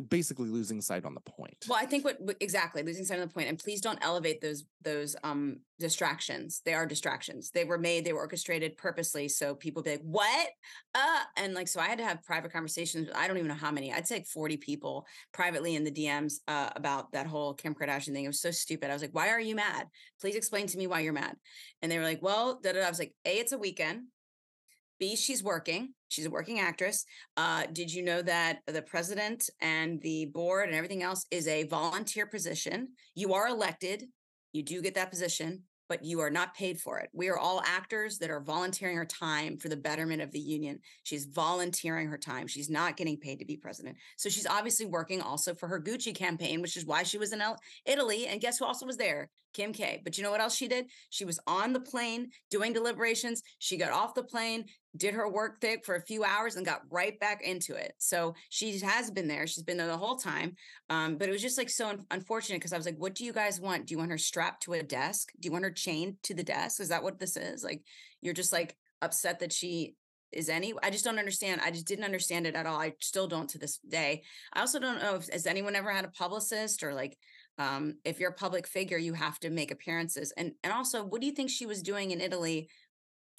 [0.09, 3.33] basically losing sight on the point Well, I think what exactly losing sight on the
[3.33, 6.61] point, and please don't elevate those those um distractions.
[6.65, 7.51] They are distractions.
[7.51, 10.47] They were made, they were orchestrated purposely, so people be like, "What?"
[10.95, 13.09] Uh, and like, so I had to have private conversations.
[13.13, 13.91] I don't even know how many.
[13.91, 18.13] I'd say like forty people privately in the DMs uh, about that whole Kim Kardashian
[18.13, 18.25] thing.
[18.25, 18.89] It was so stupid.
[18.89, 19.87] I was like, "Why are you mad?
[20.19, 21.35] Please explain to me why you're mad."
[21.81, 24.07] And they were like, "Well," da, da." I was like, "A, it's a weekend."
[25.15, 25.93] She's working.
[26.09, 27.05] She's a working actress.
[27.37, 31.63] Uh, did you know that the president and the board and everything else is a
[31.63, 32.89] volunteer position?
[33.15, 34.05] You are elected.
[34.51, 37.09] You do get that position, but you are not paid for it.
[37.13, 40.79] We are all actors that are volunteering our time for the betterment of the union.
[41.03, 42.47] She's volunteering her time.
[42.47, 43.97] She's not getting paid to be president.
[44.17, 47.41] So she's obviously working also for her Gucci campaign, which is why she was in
[47.85, 48.27] Italy.
[48.27, 49.29] And guess who also was there?
[49.53, 50.01] Kim K.
[50.03, 50.87] But you know what else she did?
[51.09, 53.43] She was on the plane doing deliberations.
[53.59, 56.81] She got off the plane, did her work thing for a few hours, and got
[56.89, 57.93] right back into it.
[57.97, 59.47] So she has been there.
[59.47, 60.55] She's been there the whole time.
[60.89, 63.25] Um, but it was just like so un- unfortunate because I was like, what do
[63.25, 63.87] you guys want?
[63.87, 65.31] Do you want her strapped to a desk?
[65.39, 66.79] Do you want her chained to the desk?
[66.79, 67.63] Is that what this is?
[67.63, 67.81] Like,
[68.21, 69.95] you're just like upset that she
[70.33, 73.27] is any i just don't understand i just didn't understand it at all i still
[73.27, 74.23] don't to this day
[74.53, 77.17] i also don't know if has anyone ever had a publicist or like
[77.59, 81.21] um, if you're a public figure you have to make appearances and and also what
[81.21, 82.67] do you think she was doing in italy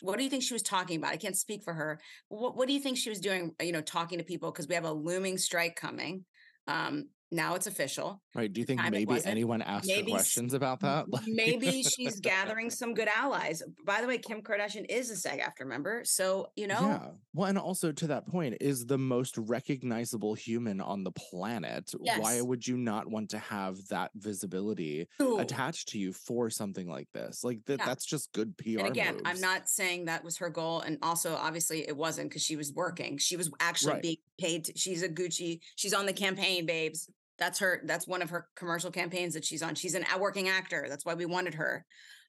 [0.04, 1.12] what do you think she was talking about?
[1.12, 1.98] I can't speak for her.
[2.28, 4.50] What, what do you think she was doing you know talking to people?
[4.52, 6.24] Because we have a looming strike coming.
[6.66, 10.80] Um, now it's official right do you think maybe anyone asked Maybe her questions about
[10.80, 15.16] that Like- maybe she's gathering some good allies by the way kim kardashian is a
[15.16, 17.08] SAG-AFTRA member so you know Yeah.
[17.36, 21.90] Well, and also to that point, is the most recognizable human on the planet.
[21.98, 25.38] Why would you not want to have that visibility Ooh.
[25.40, 27.42] attached to you for something like this?
[27.42, 27.86] Like that Yeah.
[27.86, 28.78] that's just good PR.
[28.78, 32.42] and again i'm not saying that was her goal and also obviously it wasn't because
[32.44, 34.02] she was working she was actually Right.
[34.02, 37.08] being paid to, she's a gucci she's on the campaign babes
[37.38, 40.86] that's her that's one of her commercial campaigns that she's on she's an working actor
[40.88, 41.84] that's why we wanted her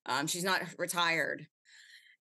[0.07, 1.47] um, she's not retired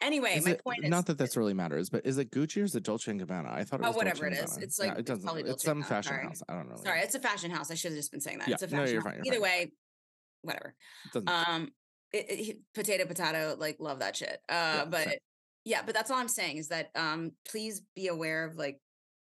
[0.00, 2.60] Anyway, Is my it, point is not that this really matters, but is it Gucci
[2.60, 3.52] or is it Dolce and Gabbana?
[3.52, 4.50] I thought it Oh, was whatever Dolce it is.
[4.58, 4.62] Gabbana.
[4.64, 5.22] It's Yeah, like- it doesn't.
[5.22, 6.24] probably It's some Gabbana, fashion sorry.
[6.24, 6.42] house.
[6.48, 6.76] I don't know.
[6.82, 7.70] Sorry, it's a fashion house.
[7.70, 8.48] I should have just been saying that.
[8.48, 9.12] Yeah, It's a no, fashion you're house.
[9.12, 9.58] fine, you're Either fine.
[9.58, 9.72] way,
[10.42, 10.74] whatever.
[11.28, 11.68] Um,
[12.12, 14.40] it, it- potato, potato, like love that shit.
[14.48, 15.18] Uh, Yeah, but
[15.64, 18.80] yeah, but that's all I'm saying is that um, please be aware of like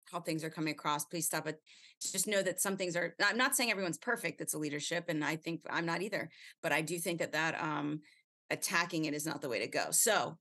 [0.10, 1.03] how things are coming across.
[1.03, 1.62] Please stop it.
[2.02, 3.14] Just know that some things are.
[3.24, 4.39] I'm not saying everyone's perfect.
[4.39, 6.30] that's a leadership, and I think I'm not either.
[6.64, 8.02] But I do think that that um,
[8.50, 9.88] attacking it is not the way to go.
[9.91, 10.38] So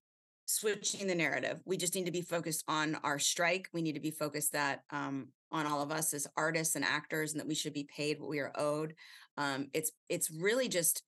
[0.47, 1.61] switching the narrative.
[1.67, 3.69] We just need to be focused on our strike.
[3.75, 7.33] We need to be focused that um, on all of us as artists and actors,
[7.33, 8.95] and that we should be paid what we are owed.
[9.37, 11.03] Um, it's it's really just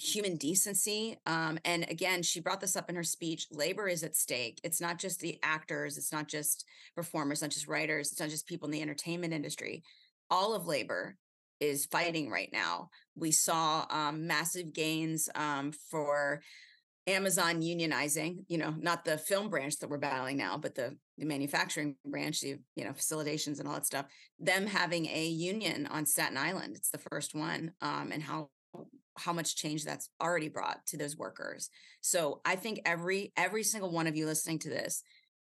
[0.00, 1.18] human decency.
[1.26, 3.46] Um, and again, she brought this up in her speech.
[3.50, 4.60] Labor is at stake.
[4.64, 5.98] It's not just the actors.
[5.98, 7.42] It's not just performers.
[7.42, 8.10] Not just writers.
[8.10, 9.82] It's not just people in the entertainment industry.
[10.30, 11.16] All of labor
[11.60, 12.90] is fighting right now.
[13.14, 16.40] We saw um, massive gains um, for
[17.06, 21.26] Amazon unionizing, you know, not the film branch that we're battling now, but the, the
[21.26, 24.06] manufacturing branch, the, you know, facilitations and all that stuff,
[24.38, 26.76] them having a union on Staten Island.
[26.76, 27.72] It's the first one.
[27.80, 28.50] Um, and how
[29.16, 31.68] how much change that's already brought to those workers.
[32.00, 35.02] So I think every every single one of you listening to this,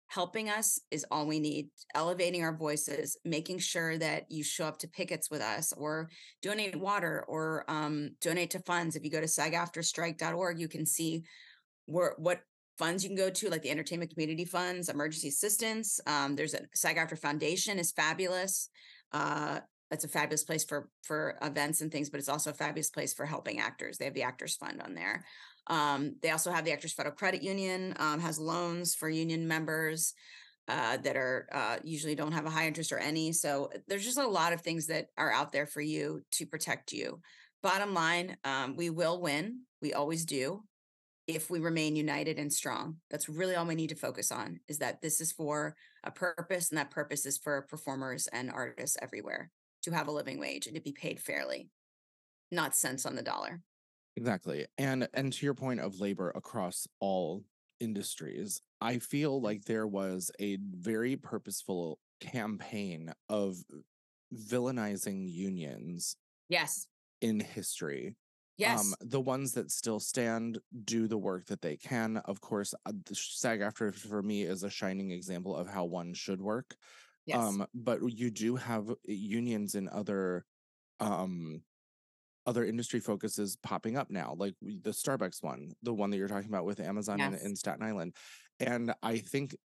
[0.09, 1.69] helping us is all we need.
[1.95, 6.11] Elevating our voices, making sure that you show up to pickets with us or
[6.43, 8.97] donate water or um, donate to funds.
[8.97, 11.23] If you go to sagaftrastrike.org, you can see
[11.87, 12.41] where what
[12.79, 16.01] funds you can go to, like the entertainment community funds, emergency assistance.
[16.07, 18.69] Um, there's a SAG-AFTRA Foundation is fabulous.
[19.13, 19.61] Uh,
[19.93, 23.13] it's a fabulous place for for events and things, but it's also a fabulous place
[23.13, 23.99] for helping actors.
[23.99, 25.25] They have the Actors Fund on there.
[25.67, 30.15] Um, they also have the Actors Federal Credit Union um, has loans for union members
[30.67, 33.33] uh, that are uh, usually don't have a high interest or any.
[33.33, 36.93] So there's just a lot of things that are out there for you to protect
[36.93, 37.21] you.
[37.63, 39.61] Bottom line, um, we will win.
[39.81, 40.65] We always do
[41.29, 42.97] if we remain united and strong.
[43.11, 46.71] That's really all we need to focus on is that this is for a purpose
[46.71, 49.51] and that purpose is for performers and artists everywhere
[49.83, 51.69] to have a living wage and to be paid fairly,
[52.51, 53.63] not cents on the dollar.
[54.17, 54.67] Exactly.
[54.79, 57.45] And and to your point of labor across all
[57.81, 59.45] industries, I feel Mm.
[59.45, 63.57] like there was a very purposeful campaign of
[64.33, 66.17] villainizing unions
[66.49, 66.87] Yes.
[67.21, 68.17] in history.
[68.59, 68.81] Yes.
[68.81, 72.19] Um, the ones that still stand do the work that they can.
[72.19, 76.41] Of course, uh, the SAG-AFTRA for me is a shining example of how one should
[76.41, 76.77] work.
[77.27, 77.39] Yes.
[77.39, 80.45] Um, but you do have uh, unions in other
[81.01, 81.63] um
[82.45, 86.49] other industry focuses popping up now, like the Starbucks one, the one that you're talking
[86.49, 87.45] about with Amazon in, Yes.
[87.45, 88.17] in Staten Island.
[88.59, 89.57] And I think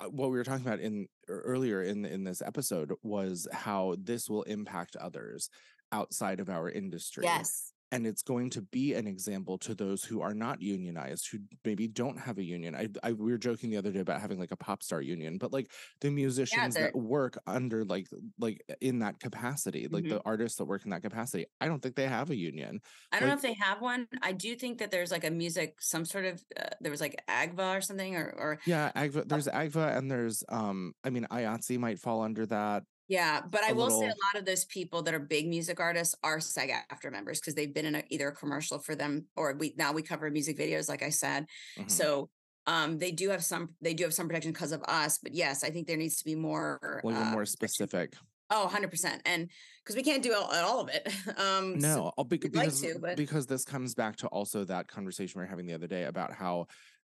[0.00, 4.30] uh, what we were talking about in earlier in in this episode was how this
[4.30, 5.50] will impact others
[5.92, 7.72] outside of our industry yes.
[7.92, 11.86] And it's going to be an example to those who are not unionized who maybe
[11.88, 14.50] don't have a union I, I we were joking the other day about having like
[14.50, 15.70] a pop star union but like
[16.00, 18.08] the musicians they're- that work under like
[18.38, 20.10] like in that capacity like Mhm.
[20.10, 22.80] the artists that work in that capacity i don't think they have a union
[23.12, 24.08] I don't know if they have one.
[24.22, 27.16] I do think that there's like a music, some sort of, uh, there was like
[27.28, 31.78] AGVA or something, or, or yeah agva there's agva and there's um i mean IATSE
[31.78, 35.14] might fall under that Yeah, but I will say a lot of those people that
[35.14, 38.32] are big music artists are SAG after members because they've been in a, either a
[38.34, 41.46] commercial for them or we now we cover music videos, like I said.
[41.78, 41.90] Mhm.
[41.90, 42.30] So
[42.66, 45.18] um they do have some they do have some protection because of us.
[45.18, 47.46] But yes, I think there needs to be more well uh, more protection.
[47.68, 48.14] specific
[48.48, 49.20] Oh, 100%.
[49.26, 49.50] And
[49.82, 51.06] because we can't do all, all of it.
[51.38, 54.64] um so- No, I'll be, we'd like to, but- because this comes back to also
[54.64, 56.66] that conversation we were having the other day about how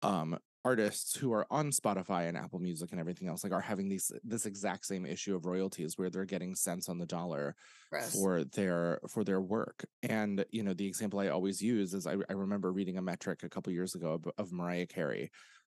[0.02, 3.88] um artists who are on Spotify and Apple Music and everything else like are having
[3.88, 7.54] these this exact same issue of royalties where they're getting cents on the dollar
[7.90, 8.14] gross.
[8.14, 9.84] for their for their work.
[10.02, 13.42] And you know, the example I always use is I, I remember reading a metric
[13.42, 15.30] a couple years ago of, of Mariah Carey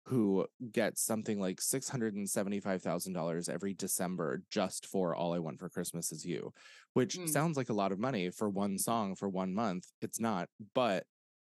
[0.07, 5.33] who gets something like six hundred and seventy-five thousand dollars every December just for "All
[5.33, 6.53] I Want for Christmas Is You,"
[6.93, 7.27] which Mm.
[7.27, 9.86] sounds like a lot of money for one song for one month.
[10.01, 11.05] It's not, but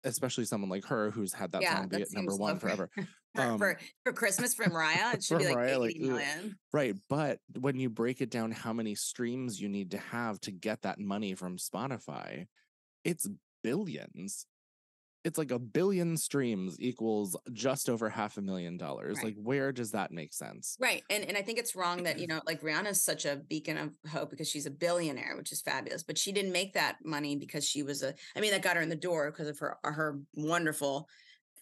[0.05, 2.91] especially someone like her who's had that yeah, song be at number one forever.
[3.35, 6.09] For, Um, for, for Christmas for Mariah, it should be like Mariah, 80 ugh.
[6.09, 6.59] million.
[6.73, 6.97] Right.
[7.11, 10.83] But when you break it down, how many streams you need to have to get
[10.83, 12.47] that money from Spotify,
[13.05, 13.29] it's
[13.63, 14.47] billions.
[15.29, 19.19] It's like a billion streams equals just over half a million dollars.
[19.19, 19.27] Right.
[19.27, 20.77] Like, where does that make sense?
[20.81, 21.03] Right.
[21.11, 23.93] And and I think it's wrong that, you know, like Rihanna's such a beacon of
[24.11, 26.03] hope because she's a billionaire, which is fabulous.
[26.03, 28.83] But she didn't make that money because she was a I mean, that got her
[28.83, 31.09] in the door because of her her wonderful,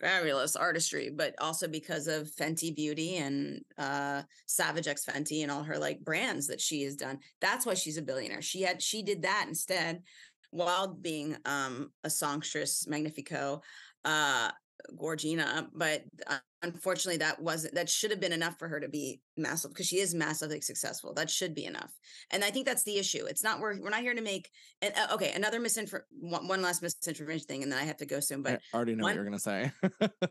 [0.01, 5.65] fabulous artistry, but also because of Fenty Beauty and uh Savage X Fenty and all
[5.65, 7.19] her like brands that she has done.
[7.41, 8.43] That's why she's a billionaire.
[8.43, 10.03] She had she did that instead
[10.51, 13.61] while being um a songstress magnifico
[14.05, 14.51] uh
[14.95, 19.21] Gorgina, but uh, unfortunately, that wasn't that should have been enough for her to be
[19.37, 21.13] massive because she is massively successful.
[21.15, 21.93] That should be enough,
[22.31, 23.25] and I think that's the issue.
[23.27, 24.49] It's not we're we're not here to make.
[24.83, 28.07] And uh, okay, another misinfor one, one last misinformation thing, and then I have to
[28.07, 28.43] go soon.
[28.43, 29.73] But I already know one- what you're gonna say.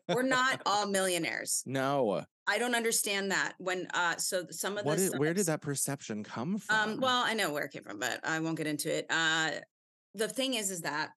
[0.10, 1.64] we're not all millionaires.
[1.66, 2.24] no.
[2.48, 3.54] I don't understand that.
[3.58, 6.92] When uh, so some of What the is, where did that perception come from?
[6.92, 9.08] Um, well, I know where it came from, but I won't get into it.
[9.10, 9.50] Uh,
[10.16, 11.12] the thing is, is that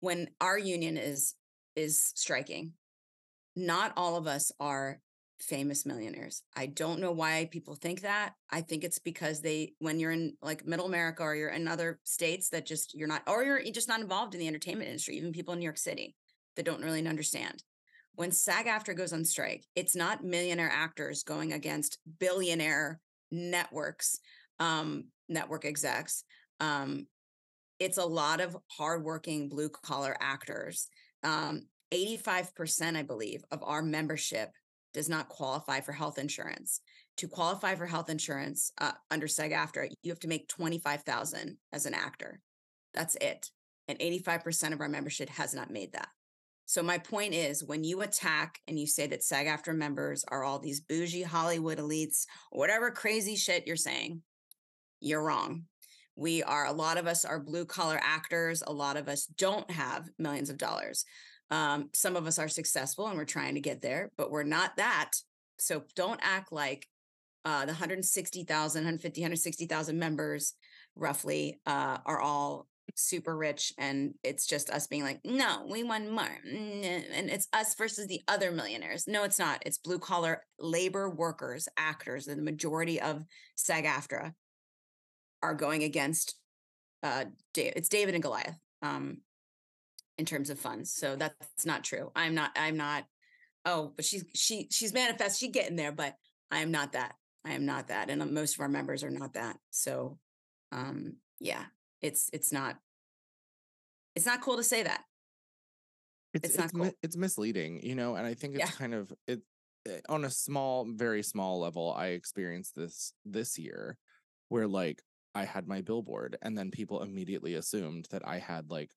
[0.00, 1.34] when our union is
[1.76, 2.72] is striking,
[3.54, 5.00] not all of us are
[5.40, 6.42] famous millionaires.
[6.56, 8.34] I don't know why people think that.
[8.50, 12.00] I think it's because they, when you're in like middle America or you're in other
[12.04, 15.32] states that just you're not, or you're just not involved in the entertainment industry, even
[15.32, 16.16] people in New York City
[16.56, 17.62] that don't really understand.
[18.14, 22.98] When SAG-AFTRA goes on strike, it's not millionaire actors going against billionaire
[23.30, 24.18] networks,
[24.58, 26.24] um, network execs.
[26.58, 27.06] Um,
[27.78, 30.88] it's a lot of hardworking blue collar actors.
[31.22, 31.62] Um,
[31.92, 34.50] 85%, I believe, of our membership
[34.92, 36.80] does not qualify for health insurance.
[37.18, 41.94] To qualify for health insurance uh, under SAG-AFTRA, you have to make 25,000 as an
[41.94, 42.40] actor.
[42.94, 43.50] That's it.
[43.88, 46.08] And 85% of our membership has not made that.
[46.66, 50.58] So my point is when you attack and you say that SAG-AFTRA members are all
[50.58, 54.22] these bougie Hollywood elites whatever crazy shit you're saying,
[55.00, 55.64] you're wrong.
[56.18, 58.62] We are a lot of us are blue collar actors.
[58.66, 61.04] A lot of us don't have millions of dollars.
[61.50, 64.76] Um, some of us are successful and we're trying to get there, but we're not
[64.76, 65.12] that.
[65.58, 66.86] So don't act like
[67.44, 70.54] uh, the 160,000, 150, 160,000 members
[70.96, 72.66] roughly uh, are all
[72.96, 77.74] super rich and it's just us being like no we want more and it's us
[77.74, 82.42] versus the other millionaires no it's not it's blue collar labor workers actors and the
[82.42, 83.24] majority of
[83.56, 84.32] sag aftra
[85.42, 86.34] are going against
[87.02, 87.24] uh
[87.54, 89.18] Da- it's david and goliath um
[90.16, 93.04] in terms of funds so that's not true i'm not i'm not
[93.64, 96.14] oh but she's she she's manifest she getting there but
[96.50, 97.14] i am not that
[97.44, 100.18] i am not that and uh, most of our members are not that so
[100.72, 101.64] um yeah
[102.02, 102.76] it's it's not
[104.16, 105.02] it's not cool to say that
[106.34, 106.92] it's it's not it's, mi- cool.
[107.02, 108.76] it's misleading, you know, and I think it's Yeah.
[108.76, 109.40] kind of it
[109.86, 111.92] eh, on a small, very small level.
[111.96, 113.96] I experienced this this year,
[114.48, 115.00] where like
[115.34, 118.92] I had my billboard, and then people immediately assumed that I had like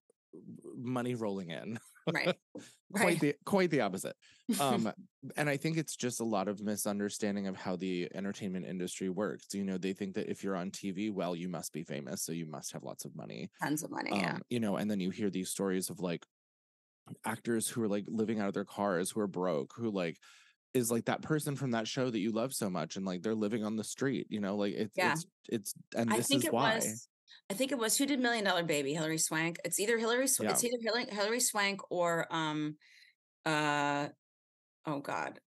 [0.76, 1.80] money rolling in.
[2.10, 2.36] right
[2.96, 4.16] quite right the quite the opposite.
[4.60, 4.92] Um,
[5.38, 9.48] and I think it's just a lot of misunderstanding of how the entertainment industry works.
[9.54, 12.32] You know, they think that if you're on TV, well, you must be famous, so
[12.32, 13.50] you must have lots of money.
[13.62, 16.26] tons of money yeah Um, you know, and then you hear these stories of like
[17.26, 20.18] actors who are like living out of their cars, who are broke, who like
[20.74, 23.36] is like that person from that show that you love so much, and like they're
[23.36, 24.28] living on the street.
[24.30, 25.14] You know, like it's Yeah.
[25.14, 26.76] it's it's and I this think is it why.
[26.76, 27.08] was.
[27.50, 28.94] I think it was who did Million Dollar Baby?
[28.94, 29.58] Hilary Swank.
[29.66, 30.28] It's either Hillary.
[30.28, 32.78] Sw- It's either Hillary, Hilary Swank or um,
[33.46, 34.08] uh,
[34.86, 35.40] oh God,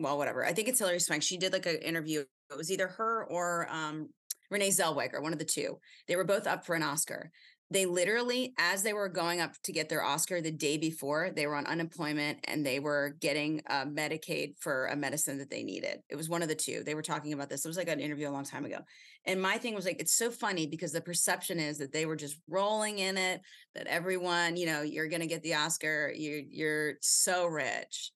[0.00, 0.44] well whatever.
[0.44, 1.22] I think it's Hilary Swank.
[1.22, 2.20] She did like an interview.
[2.50, 4.08] It was either her or um
[4.50, 5.78] Renee Zellweger, one of the two.
[6.06, 7.30] They were both up for an Oscar.
[7.70, 11.46] They literally, as they were going up to get their Oscar the day before, they
[11.46, 15.98] were on unemployment and they were getting uh, Medicaid for a medicine that they needed.
[16.08, 16.82] It was one of the two.
[16.82, 17.66] They were talking about this.
[17.66, 18.78] It was like an interview a long time ago.
[19.26, 22.16] And my thing was like, it's so funny because the perception is that they were
[22.16, 23.42] just rolling in it,
[23.74, 28.12] that everyone, you know, you're gonna get the Oscar, you're you're so rich.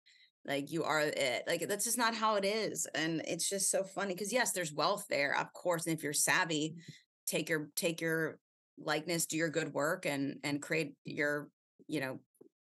[0.46, 1.44] Like you are it.
[1.46, 2.86] Like that's just not how it is.
[2.94, 4.14] And it's just so funny.
[4.14, 5.86] Cause yes, there's wealth there, of course.
[5.86, 6.76] And if you're savvy,
[7.26, 8.38] take your take your
[8.78, 11.48] likeness, do your good work and and create your,
[11.86, 12.20] you know,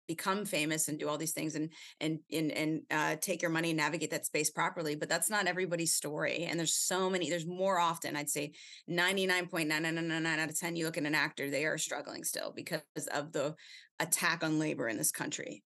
[0.07, 3.69] become famous and do all these things and and and and uh, take your money
[3.69, 7.45] and navigate that space properly but that's not everybody's story and there's so many there's
[7.45, 8.51] more often i'd say
[8.89, 12.81] 99.9999 out of 10 you look at an actor they are struggling still because
[13.13, 13.55] of the
[14.01, 15.63] attack on labor in this country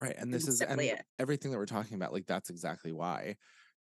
[0.00, 0.16] Right.
[0.16, 3.36] And this That's is and everything that we're talking about, like that's exactly why.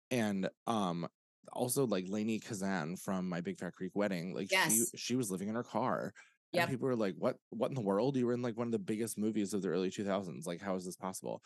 [0.09, 1.07] And um
[1.53, 4.93] also like Lainie Kazan from My Big Fat Greek Wedding, like she Yes.
[4.95, 6.13] she was living in her car.
[6.53, 8.15] And people were like, What what in the world?
[8.17, 10.45] You were in like one of the biggest movies of the early 2000s.
[10.47, 11.41] Like, how is this possible?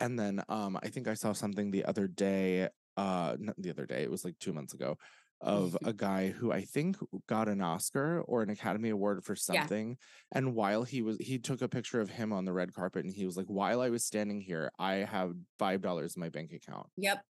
[0.00, 3.86] And then um I think I saw something the other day, uh not the other
[3.86, 4.96] day, it was like two months ago,
[5.40, 6.96] of a guy who I think
[7.28, 9.68] got an Oscar or an Academy Award for Yeah.
[9.68, 9.98] something.
[10.32, 13.14] And while he was, he took a picture of him on the red carpet and
[13.14, 16.88] he was like, while I was standing here, I have $5 in my bank account.
[16.96, 17.24] yep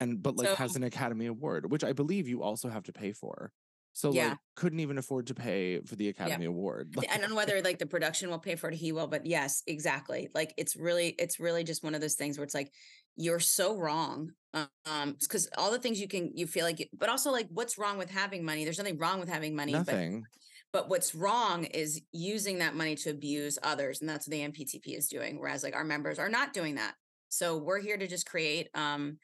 [0.00, 3.12] And, but like has an Academy Award, which I believe you also have to pay
[3.12, 3.52] for.
[3.92, 4.30] So Yeah.
[4.30, 6.96] like couldn't even afford to pay for the Academy Award.
[7.08, 9.62] I don't know whether like the production will pay for it, he will, but yes,
[9.66, 10.28] exactly.
[10.34, 12.72] Like it's really, it's really just one of those things where it's like
[13.16, 14.32] you're so wrong.
[14.86, 17.98] Um, because all the things you can, you feel like, but also like, what's wrong
[17.98, 18.64] with having money?
[18.64, 20.24] There's nothing wrong with having money, but Nothing.
[20.72, 24.00] But what's wrong is using that money to abuse others.
[24.00, 25.38] And that's what the MPTP is doing.
[25.38, 26.96] Whereas like our members are not doing that.
[27.28, 29.18] So we're here to just create um,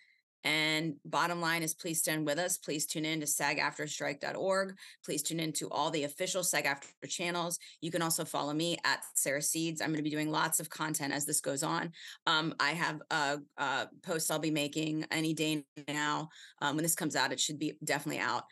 [0.44, 2.58] and bottom line is please stand with us.
[2.58, 4.76] Please tune in to sagaftrastrike.org.
[5.04, 7.58] Please tune in to all the official SAG-AFTRA channels.
[7.80, 9.80] You can also follow me at Sarah Seeds.
[9.80, 11.92] I'm going to be doing lots of content as this goes on.
[12.26, 16.28] Um, I have a, a, post I'll be making any day now.
[16.62, 18.44] Um, when this comes out, it should be definitely out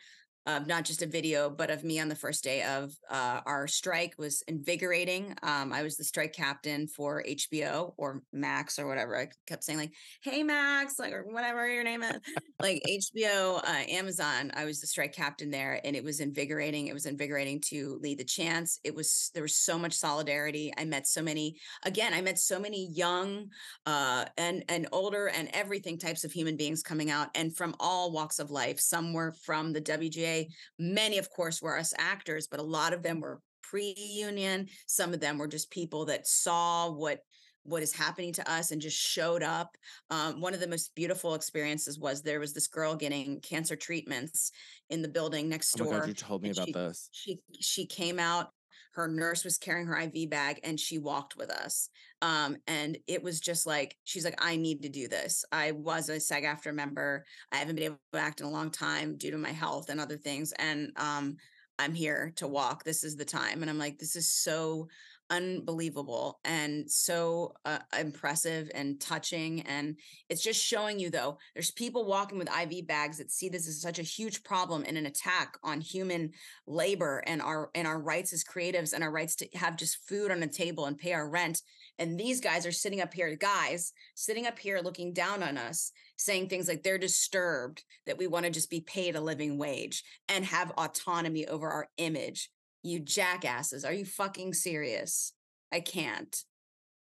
[0.57, 3.67] of not just a video, but of me on the first day of uh, our
[3.67, 5.35] strike was invigorating.
[5.43, 9.17] Um, I was the strike captain for HBO or Max or whatever.
[9.17, 12.19] I kept saying like, "Hey Max," like or whatever your name is,
[12.61, 14.51] like HBO, uh, Amazon.
[14.55, 16.87] I was the strike captain there, and it was invigorating.
[16.87, 18.79] It was invigorating to lead the chance.
[18.83, 20.73] It was there was so much solidarity.
[20.77, 21.57] I met so many.
[21.83, 23.49] Again, I met so many young
[23.85, 28.11] uh, and and older and everything types of human beings coming out, and from all
[28.11, 28.79] walks of life.
[28.79, 30.38] Some were from the WGA
[30.77, 34.67] Many, of course, were us actors, but a lot of them were pre-union.
[34.87, 37.19] Some of them were just people that saw what
[37.63, 39.77] what is happening to us and just showed up.
[40.09, 44.51] Um, one of the most beautiful experiences was there was this girl getting cancer treatments
[44.89, 45.87] in the building next door.
[45.87, 47.09] Oh my God, you told me about she, this.
[47.11, 48.47] She she came out.
[48.91, 51.89] Her nurse was carrying her IV bag and she walked with us.
[52.21, 55.45] Um, and it was just like, she's like, I need to do this.
[55.51, 57.25] I was a SAG-AFTRA member.
[57.51, 60.01] I haven't been able to act in a long time due to my health and
[60.01, 60.51] other things.
[60.59, 61.37] And um,
[61.77, 62.83] I'm here to walk.
[62.83, 63.61] This is the time.
[63.61, 64.89] And I'm like, this is so
[65.29, 69.95] unbelievable and so uh, impressive and touching and
[70.29, 73.81] it's just showing you though there's people walking with iv bags that see this as
[73.81, 76.31] such a huge problem and an attack on human
[76.67, 80.31] labor and our and our rights as creatives and our rights to have just food
[80.31, 81.61] on the table and pay our rent
[81.99, 85.91] and these guys are sitting up here, guys sitting up here looking down on us,
[86.15, 90.03] saying things like they're disturbed that we want to just be paid a living wage
[90.29, 92.49] and have autonomy over our image.
[92.83, 95.33] You jackasses, are you fucking serious?
[95.71, 96.35] I can't.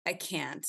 [0.06, 0.66] I can't.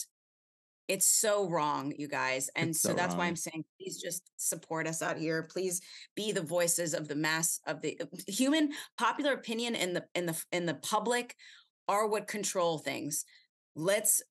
[0.89, 2.49] It's so wrong, you guys.
[2.55, 3.27] And so, so that's why.
[3.27, 5.43] I'm saying please just support us out here.
[5.43, 5.81] Please
[6.15, 10.27] be the voices of the mass of the uh, human popular opinion in the in
[10.27, 11.35] the in the public
[11.89, 13.25] are what control things
[13.77, 14.23] let's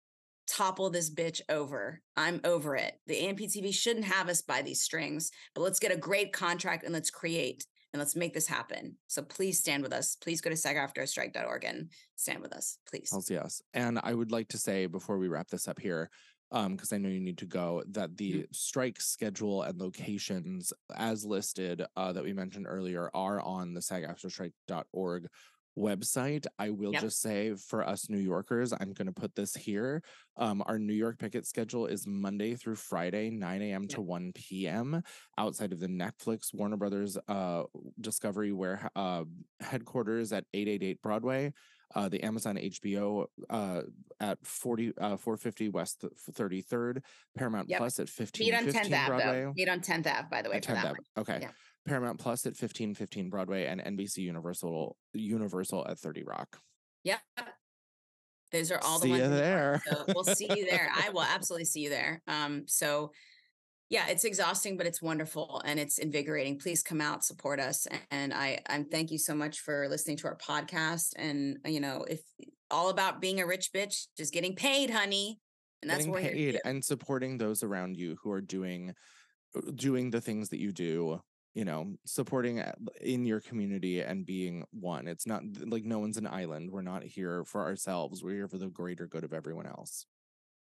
[0.48, 2.02] topple this bitch over.
[2.18, 3.00] I'm over it.
[3.08, 6.94] The AMPTP shouldn't have us by these strings, but let's get a great contract and
[6.94, 7.66] let's create
[7.96, 8.98] and let's make this happen.
[9.08, 10.18] So please stand with us.
[10.18, 13.10] Please go to sagaftrastrike.org and stand with us, please.
[13.30, 13.62] Yes.
[13.74, 16.10] And I would like to say before we wrap this up here,
[16.52, 18.42] um, because I know you need to go, that the Mm-hmm.
[18.52, 25.28] strike schedule and locations as listed uh, that we mentioned earlier are on the sagaftrastrike.org
[25.78, 26.46] website.
[26.58, 27.02] I will Yep.
[27.02, 30.02] just say for us New Yorkers, I'm going to put this here.
[30.38, 33.88] Um, our New York picket schedule is Monday through Friday, 9 a.m.
[33.90, 35.02] to 1 p.m.
[35.38, 37.64] outside of the Netflix Warner Brothers uh,
[38.00, 39.24] Discovery where uh,
[39.60, 41.54] headquarters at 888 Broadway
[41.94, 43.82] uh, the Amazon HBO uh,
[44.20, 47.02] at 40 uh, 450 West 33rd,
[47.38, 47.78] Paramount Yep.
[47.80, 48.10] Plus at
[48.40, 49.54] Meet on 10th 1515 Ave, Broadway.
[49.56, 51.00] Meet on 10th Ave, by the way, 10th Ave.
[51.18, 51.40] Okay.
[51.42, 51.50] Yeah.
[51.86, 56.60] Paramount Plus at 1515 Broadway and NBC Universal Universal at 30 Rock.
[57.04, 57.20] Yep.
[58.52, 59.20] Those are all the See ones.
[59.20, 59.46] you in New York.
[59.46, 59.82] there.
[59.88, 60.90] So we'll see you there.
[60.96, 62.22] I will absolutely see you there.
[62.28, 63.12] Um, so
[63.90, 66.58] yeah, it's exhausting, but it's wonderful and it's invigorating.
[66.58, 67.86] Please come out, support us.
[68.10, 71.14] And I I'm thank you so much for listening to our podcast.
[71.18, 72.22] And you know, if
[72.72, 75.40] all about being a rich bitch, just getting paid, honey.
[75.82, 78.94] And that's what we're here to paid and supporting those around you who are doing
[79.76, 81.22] doing the things that you do
[81.56, 86.18] you know supporting uh, in your community and being one it's not like no one's
[86.18, 89.66] an island we're not here for ourselves we're here for the greater good of everyone
[89.66, 90.06] else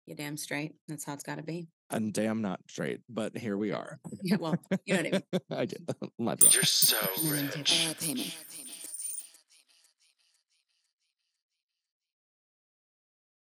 [0.07, 0.73] You damn straight.
[0.89, 1.69] That's how it's gotta be.
[1.91, 5.41] and damn not straight but here we are Yeah, well, you know what I mean.
[5.63, 5.83] i did
[6.19, 7.87] love you You're so rich.
[8.01, 8.35] pay me.